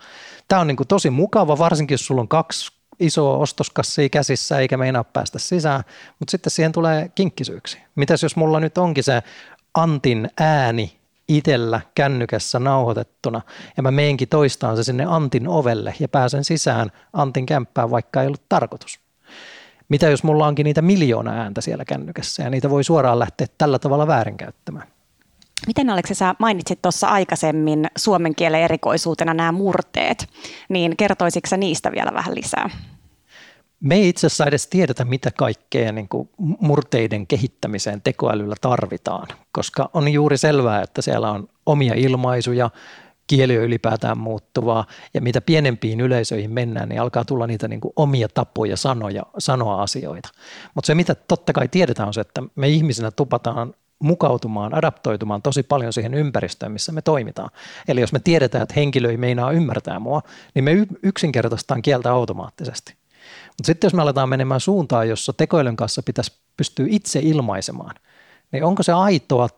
Tämä 0.48 0.60
on 0.60 0.66
niin 0.66 0.76
kuin 0.76 0.88
tosi 0.88 1.10
mukava, 1.10 1.58
varsinkin 1.58 1.94
jos 1.94 2.06
sulla 2.06 2.20
on 2.20 2.28
kaksi 2.28 2.72
isoa 3.00 3.36
ostoskassia 3.36 4.08
käsissä 4.08 4.58
eikä 4.58 4.76
meinaa 4.76 5.04
päästä 5.04 5.38
sisään, 5.38 5.82
mutta 6.18 6.30
sitten 6.30 6.50
siihen 6.50 6.72
tulee 6.72 7.10
kinkkisyyksiä. 7.14 7.80
Mitäs 7.94 8.22
jos 8.22 8.36
mulla 8.36 8.60
nyt 8.60 8.78
onkin 8.78 9.04
se 9.04 9.22
Antin 9.74 10.30
ääni 10.40 10.95
itellä 11.28 11.80
kännykässä 11.94 12.58
nauhoitettuna 12.58 13.40
ja 13.76 13.82
mä 13.82 13.90
meenkin 13.90 14.28
toistaan 14.28 14.76
se 14.76 14.84
sinne 14.84 15.04
Antin 15.08 15.48
ovelle 15.48 15.94
ja 16.00 16.08
pääsen 16.08 16.44
sisään 16.44 16.92
Antin 17.12 17.46
kämppään, 17.46 17.90
vaikka 17.90 18.20
ei 18.20 18.26
ollut 18.26 18.48
tarkoitus. 18.48 19.00
Mitä 19.88 20.08
jos 20.08 20.22
mulla 20.22 20.46
onkin 20.46 20.64
niitä 20.64 20.82
miljoona 20.82 21.32
ääntä 21.32 21.60
siellä 21.60 21.84
kännykässä 21.84 22.42
ja 22.42 22.50
niitä 22.50 22.70
voi 22.70 22.84
suoraan 22.84 23.18
lähteä 23.18 23.46
tällä 23.58 23.78
tavalla 23.78 24.06
väärinkäyttämään? 24.06 24.86
Miten 25.66 25.90
Aleksi, 25.90 26.14
sä 26.14 26.34
mainitsit 26.38 26.82
tuossa 26.82 27.08
aikaisemmin 27.08 27.86
suomen 27.96 28.34
kielen 28.34 28.60
erikoisuutena 28.60 29.34
nämä 29.34 29.52
murteet, 29.52 30.28
niin 30.68 30.96
kertoisitko 30.96 31.48
sä 31.48 31.56
niistä 31.56 31.92
vielä 31.92 32.10
vähän 32.14 32.34
lisää? 32.34 32.70
Me 33.80 33.94
ei 33.94 34.08
itse 34.08 34.26
asiassa 34.26 34.46
edes 34.46 34.66
tiedetä, 34.66 35.04
mitä 35.04 35.30
kaikkea 35.30 35.92
niin 35.92 36.08
kuin 36.08 36.28
murteiden 36.38 37.26
kehittämiseen 37.26 38.02
tekoälyllä 38.02 38.54
tarvitaan, 38.60 39.28
koska 39.52 39.90
on 39.94 40.08
juuri 40.08 40.38
selvää, 40.38 40.82
että 40.82 41.02
siellä 41.02 41.30
on 41.30 41.48
omia 41.66 41.94
ilmaisuja, 41.94 42.70
kieli 43.26 43.58
on 43.58 43.64
ylipäätään 43.64 44.18
muuttuvaa 44.18 44.86
ja 45.14 45.20
mitä 45.20 45.40
pienempiin 45.40 46.00
yleisöihin 46.00 46.50
mennään, 46.50 46.88
niin 46.88 47.00
alkaa 47.00 47.24
tulla 47.24 47.46
niitä 47.46 47.68
niin 47.68 47.80
kuin 47.80 47.92
omia 47.96 48.28
tapoja 48.28 48.76
sanoja, 48.76 49.22
sanoa 49.38 49.82
asioita. 49.82 50.28
Mutta 50.74 50.86
se, 50.86 50.94
mitä 50.94 51.14
totta 51.14 51.52
kai 51.52 51.68
tiedetään, 51.68 52.06
on 52.06 52.14
se, 52.14 52.20
että 52.20 52.42
me 52.54 52.68
ihmisinä 52.68 53.10
tupataan 53.10 53.74
mukautumaan, 53.98 54.74
adaptoitumaan 54.74 55.42
tosi 55.42 55.62
paljon 55.62 55.92
siihen 55.92 56.14
ympäristöön, 56.14 56.72
missä 56.72 56.92
me 56.92 57.02
toimitaan. 57.02 57.50
Eli 57.88 58.00
jos 58.00 58.12
me 58.12 58.18
tiedetään, 58.18 58.62
että 58.62 58.74
henkilö 58.76 59.10
ei 59.10 59.16
meinaa 59.16 59.52
ymmärtää 59.52 59.98
mua, 59.98 60.22
niin 60.54 60.64
me 60.64 60.86
yksinkertaistaan 61.02 61.82
kieltä 61.82 62.12
automaattisesti. 62.12 62.94
Mutta 63.58 63.66
sitten 63.66 63.86
jos 63.88 63.94
me 63.94 64.02
aletaan 64.02 64.28
menemään 64.28 64.60
suuntaan, 64.60 65.08
jossa 65.08 65.32
tekoälyn 65.32 65.76
kanssa 65.76 66.02
pitäisi 66.02 66.32
pystyä 66.56 66.86
itse 66.88 67.20
ilmaisemaan, 67.22 67.94
niin 68.52 68.64
onko 68.64 68.82
se 68.82 68.92
aitoa 68.92 69.48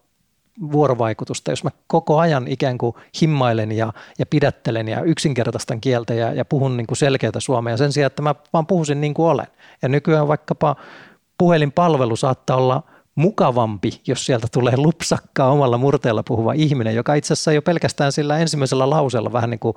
vuorovaikutusta, 0.72 1.50
jos 1.50 1.64
mä 1.64 1.70
koko 1.86 2.18
ajan 2.18 2.48
ikään 2.48 2.78
kuin 2.78 2.94
himmailen 3.20 3.72
ja, 3.72 3.92
ja 4.18 4.26
pidättelen 4.26 4.88
ja 4.88 5.02
yksinkertaistan 5.02 5.80
kieltä 5.80 6.14
ja, 6.14 6.32
ja 6.32 6.44
puhun 6.44 6.76
niin 6.76 6.86
kuin 6.86 6.98
selkeätä 6.98 7.40
suomea 7.40 7.76
sen 7.76 7.92
sijaan, 7.92 8.06
että 8.06 8.22
mä 8.22 8.34
vaan 8.52 8.66
puhuisin 8.66 9.00
niin 9.00 9.14
kuin 9.14 9.26
olen. 9.26 9.46
Ja 9.82 9.88
nykyään 9.88 10.28
vaikkapa 10.28 10.76
puhelinpalvelu 11.38 12.16
saattaa 12.16 12.56
olla– 12.56 12.82
mukavampi, 13.18 14.00
jos 14.06 14.26
sieltä 14.26 14.46
tulee 14.52 14.76
lupsakkaa 14.76 15.50
omalla 15.50 15.78
murteella 15.78 16.22
puhuva 16.22 16.52
ihminen, 16.52 16.94
joka 16.94 17.14
itse 17.14 17.32
asiassa 17.32 17.52
jo 17.52 17.62
pelkästään 17.62 18.12
sillä 18.12 18.38
ensimmäisellä 18.38 18.90
lauseella 18.90 19.32
vähän 19.32 19.50
niin 19.50 19.58
kuin 19.58 19.74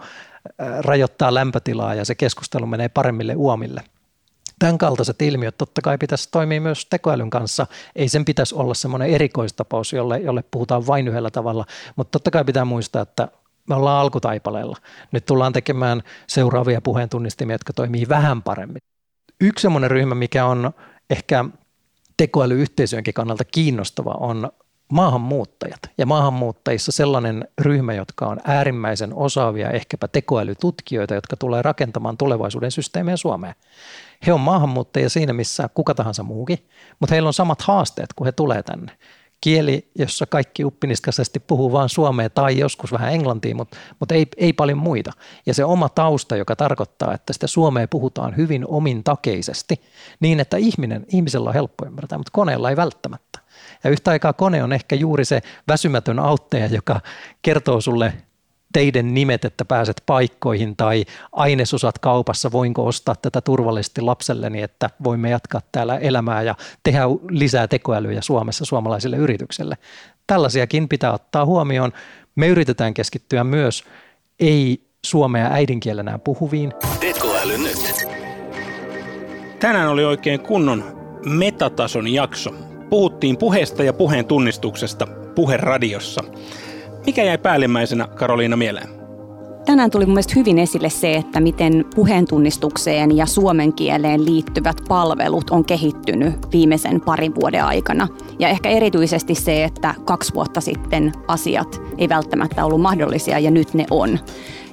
rajoittaa 0.79 1.33
lämpötilaa 1.33 1.95
ja 1.95 2.05
se 2.05 2.15
keskustelu 2.15 2.65
menee 2.65 2.89
paremmille 2.89 3.35
uomille. 3.35 3.83
Tämän 4.61 4.77
kaltaiset 4.77 5.21
ilmiöt 5.21 5.57
totta 5.57 5.81
kai 5.81 5.97
pitäisi 5.97 6.29
toimia 6.31 6.61
myös 6.61 6.85
tekoälyn 6.85 7.29
kanssa. 7.29 7.67
Ei 7.95 8.09
sen 8.09 8.25
pitäisi 8.25 8.55
olla 8.55 8.73
semmoinen 8.73 9.09
erikoistapaus, 9.09 9.93
jolle, 9.93 10.19
jolle 10.19 10.43
puhutaan 10.51 10.87
vain 10.87 11.07
yhdellä 11.07 11.31
tavalla, 11.31 11.65
mutta 11.95 12.11
totta 12.11 12.31
kai 12.31 12.45
pitää 12.45 12.65
muistaa, 12.65 13.01
että 13.01 13.27
me 13.69 13.75
ollaan 13.75 14.01
alkutaipaleella. 14.01 14.77
Nyt 15.11 15.25
tullaan 15.25 15.53
tekemään 15.53 16.03
seuraavia 16.27 16.81
puheentunnistimia, 16.81 17.53
jotka 17.53 17.73
toimii 17.73 18.09
vähän 18.09 18.43
paremmin. 18.43 18.81
Yksi 19.41 19.61
semmoinen 19.61 19.91
ryhmä, 19.91 20.15
mikä 20.15 20.45
on 20.45 20.71
ehkä 21.09 21.45
tekoälyyhteisöjenkin 22.17 23.13
kannalta 23.13 23.45
kiinnostava 23.45 24.11
on 24.19 24.51
maahanmuuttajat 24.91 25.79
ja 25.97 26.05
maahanmuuttajissa 26.05 26.91
sellainen 26.91 27.47
ryhmä, 27.61 27.93
jotka 27.93 28.27
on 28.27 28.39
äärimmäisen 28.43 29.13
osaavia 29.13 29.69
ehkäpä 29.69 30.07
tekoälytutkijoita, 30.07 31.15
jotka 31.15 31.37
tulee 31.37 31.61
rakentamaan 31.61 32.17
tulevaisuuden 32.17 32.71
systeemejä 32.71 33.17
Suomeen. 33.17 33.55
He 34.27 34.33
on 34.33 34.39
maahanmuuttajia 34.39 35.09
siinä, 35.09 35.33
missä 35.33 35.69
kuka 35.73 35.95
tahansa 35.95 36.23
muukin, 36.23 36.67
mutta 36.99 37.15
heillä 37.15 37.27
on 37.27 37.33
samat 37.33 37.61
haasteet, 37.61 38.13
kun 38.15 38.25
he 38.25 38.31
tulee 38.31 38.63
tänne 38.63 38.91
kieli, 39.41 39.91
jossa 39.95 40.25
kaikki 40.25 40.65
uppiniskaisesti 40.65 41.39
puhuu 41.39 41.71
vain 41.71 41.89
suomea 41.89 42.29
tai 42.29 42.59
joskus 42.59 42.91
vähän 42.91 43.13
englantia, 43.13 43.55
mutta, 43.55 43.77
mutta 43.99 44.15
ei, 44.15 44.27
ei 44.37 44.53
paljon 44.53 44.77
muita. 44.77 45.11
Ja 45.45 45.53
se 45.53 45.65
oma 45.65 45.89
tausta, 45.89 46.35
joka 46.35 46.55
tarkoittaa, 46.55 47.13
että 47.13 47.33
sitä 47.33 47.47
suomea 47.47 47.87
puhutaan 47.87 48.37
hyvin 48.37 48.67
omintakeisesti 48.67 49.81
niin, 50.19 50.39
että 50.39 50.57
ihminen, 50.57 51.05
ihmisellä 51.07 51.47
on 51.47 51.53
helppo 51.53 51.85
ymmärtää, 51.85 52.17
mutta 52.17 52.31
koneella 52.33 52.69
ei 52.69 52.75
välttämättä. 52.75 53.30
Ja 53.83 53.89
yhtä 53.89 54.11
aikaa 54.11 54.33
kone 54.33 54.63
on 54.63 54.73
ehkä 54.73 54.95
juuri 54.95 55.25
se 55.25 55.41
väsymätön 55.67 56.19
auttaja, 56.19 56.67
joka 56.67 57.01
kertoo 57.41 57.81
sulle 57.81 58.13
teidän 58.73 59.13
nimet, 59.13 59.45
että 59.45 59.65
pääset 59.65 60.03
paikkoihin 60.05 60.75
tai 60.75 61.05
ainesosat 61.31 61.99
kaupassa, 61.99 62.51
voinko 62.51 62.87
ostaa 62.87 63.15
tätä 63.15 63.41
turvallisesti 63.41 64.01
lapselleni, 64.01 64.61
että 64.61 64.89
voimme 65.03 65.29
jatkaa 65.29 65.61
täällä 65.71 65.97
elämää 65.97 66.41
ja 66.41 66.55
tehdä 66.83 67.01
lisää 67.29 67.67
tekoälyjä 67.67 68.21
Suomessa 68.21 68.65
suomalaisille 68.65 69.17
yrityksille. 69.17 69.77
Tällaisiakin 70.27 70.89
pitää 70.89 71.13
ottaa 71.13 71.45
huomioon. 71.45 71.91
Me 72.35 72.47
yritetään 72.47 72.93
keskittyä 72.93 73.43
myös 73.43 73.83
ei 74.39 74.87
suomea 75.05 75.47
äidinkielenään 75.51 76.21
puhuviin. 76.21 76.73
Tekoäly 76.99 77.57
nyt. 77.57 78.07
Tänään 79.59 79.89
oli 79.89 80.05
oikein 80.05 80.39
kunnon 80.39 81.01
metatason 81.25 82.07
jakso. 82.07 82.70
Puhuttiin 82.91 83.37
puheesta 83.37 83.83
ja 83.83 83.93
puheen 83.93 84.25
tunnistuksesta 84.25 85.07
puheradiossa. 85.35 86.23
Mikä 87.05 87.23
jäi 87.23 87.37
päällimmäisenä 87.37 88.07
Karoliina 88.07 88.57
mieleen? 88.57 88.89
Tänään 89.65 89.91
tuli 89.91 90.05
mun 90.05 90.13
mielestä 90.13 90.33
hyvin 90.35 90.59
esille 90.59 90.89
se, 90.89 91.13
että 91.13 91.39
miten 91.39 91.85
puheentunnistukseen 91.95 93.17
ja 93.17 93.25
suomen 93.25 93.73
kieleen 93.73 94.25
liittyvät 94.25 94.77
palvelut 94.87 95.49
on 95.49 95.65
kehittynyt 95.65 96.33
viimeisen 96.51 97.01
parin 97.01 97.35
vuoden 97.35 97.63
aikana. 97.63 98.07
Ja 98.39 98.49
ehkä 98.49 98.69
erityisesti 98.69 99.35
se, 99.35 99.63
että 99.63 99.95
kaksi 100.05 100.33
vuotta 100.33 100.61
sitten 100.61 101.11
asiat 101.27 101.81
ei 101.97 102.09
välttämättä 102.09 102.65
ollut 102.65 102.81
mahdollisia 102.81 103.39
ja 103.39 103.51
nyt 103.51 103.73
ne 103.73 103.85
on. 103.89 104.19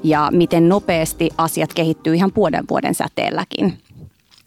Ja 0.03 0.29
miten 0.33 0.69
nopeasti 0.69 1.31
asiat 1.37 1.75
kehittyy 1.75 2.15
ihan 2.15 2.33
puolen 2.33 2.65
vuoden 2.71 2.95
säteelläkin. 2.95 3.79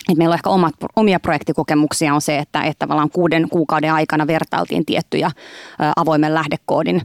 Et 0.09 0.17
meillä 0.17 0.33
on 0.33 0.37
ehkä 0.37 0.49
omat, 0.49 0.73
omia 0.95 1.19
projektikokemuksia 1.19 2.13
on 2.13 2.21
se, 2.21 2.37
että, 2.37 2.63
että 2.63 2.85
tavallaan 2.85 3.09
kuuden 3.09 3.49
kuukauden 3.49 3.93
aikana 3.93 4.27
vertailtiin 4.27 4.85
tiettyjä 4.85 5.31
avoimen 5.95 6.33
lähdekoodin 6.33 7.01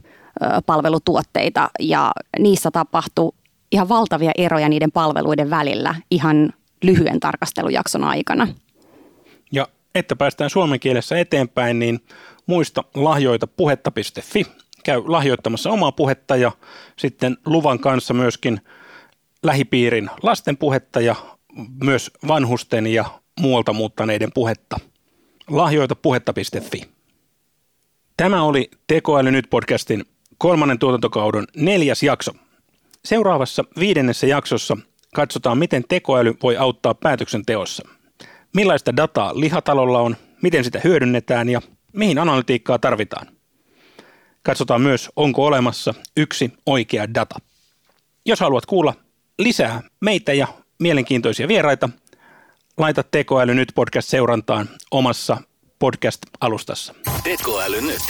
palvelutuotteita 0.65 1.69
ja 1.79 2.11
niissä 2.39 2.71
tapahtui 2.71 3.31
ihan 3.71 3.89
valtavia 3.89 4.31
eroja 4.37 4.69
niiden 4.69 4.91
palveluiden 4.91 5.49
välillä 5.49 5.95
ihan 6.11 6.53
lyhyen 6.83 7.19
tarkastelujakson 7.19 8.03
aikana. 8.03 8.47
Ja 9.51 9.67
että 9.95 10.15
päästään 10.15 10.49
suomen 10.49 10.79
kielessä 10.79 11.19
eteenpäin, 11.19 11.79
niin 11.79 11.99
muista 12.45 12.83
lahjoita 12.95 13.47
puhetta.fi. 13.47 14.45
käy 14.83 15.03
lahjoittamassa 15.05 15.71
omaa 15.71 15.91
puhetta 15.91 16.35
ja 16.35 16.51
sitten 16.97 17.37
luvan 17.45 17.79
kanssa 17.79 18.13
myöskin 18.13 18.61
lähipiirin 19.43 20.09
lasten 20.23 20.57
puhetta 20.57 21.01
ja 21.01 21.15
myös 21.83 22.11
vanhusten 22.27 22.87
ja 22.87 23.05
muualta 23.39 23.73
muuttaneiden 23.73 24.31
puhetta. 24.33 24.79
Lahjoita 25.49 25.95
puhetta.fi. 25.95 26.81
Tämä 28.17 28.43
oli 28.43 28.71
Tekoäly 28.87 29.31
nyt 29.31 29.49
podcastin 29.49 30.05
kolmannen 30.37 30.79
tuotantokauden 30.79 31.47
neljäs 31.55 32.03
jakso. 32.03 32.31
Seuraavassa 33.05 33.63
viidennessä 33.79 34.27
jaksossa 34.27 34.77
katsotaan, 35.15 35.57
miten 35.57 35.83
tekoäly 35.89 36.33
voi 36.43 36.57
auttaa 36.57 36.93
päätöksenteossa. 36.93 37.87
Millaista 38.55 38.95
dataa 38.95 39.39
lihatalolla 39.39 39.99
on, 39.99 40.15
miten 40.41 40.63
sitä 40.63 40.81
hyödynnetään 40.83 41.49
ja 41.49 41.61
mihin 41.93 42.19
analytiikkaa 42.19 42.79
tarvitaan. 42.79 43.27
Katsotaan 44.43 44.81
myös, 44.81 45.09
onko 45.15 45.45
olemassa 45.45 45.93
yksi 46.17 46.53
oikea 46.65 47.13
data. 47.13 47.35
Jos 48.25 48.39
haluat 48.39 48.65
kuulla 48.65 48.93
lisää 49.39 49.81
meitä 50.01 50.33
ja 50.33 50.47
mielenkiintoisia 50.79 51.47
vieraita, 51.47 51.89
laita 52.77 53.03
Tekoäly 53.03 53.55
nyt 53.55 53.71
podcast 53.75 54.09
seurantaan 54.09 54.69
omassa 54.91 55.37
podcast-alustassa. 55.79 56.93
Tekoäly 57.23 57.81
nyt. 57.81 58.01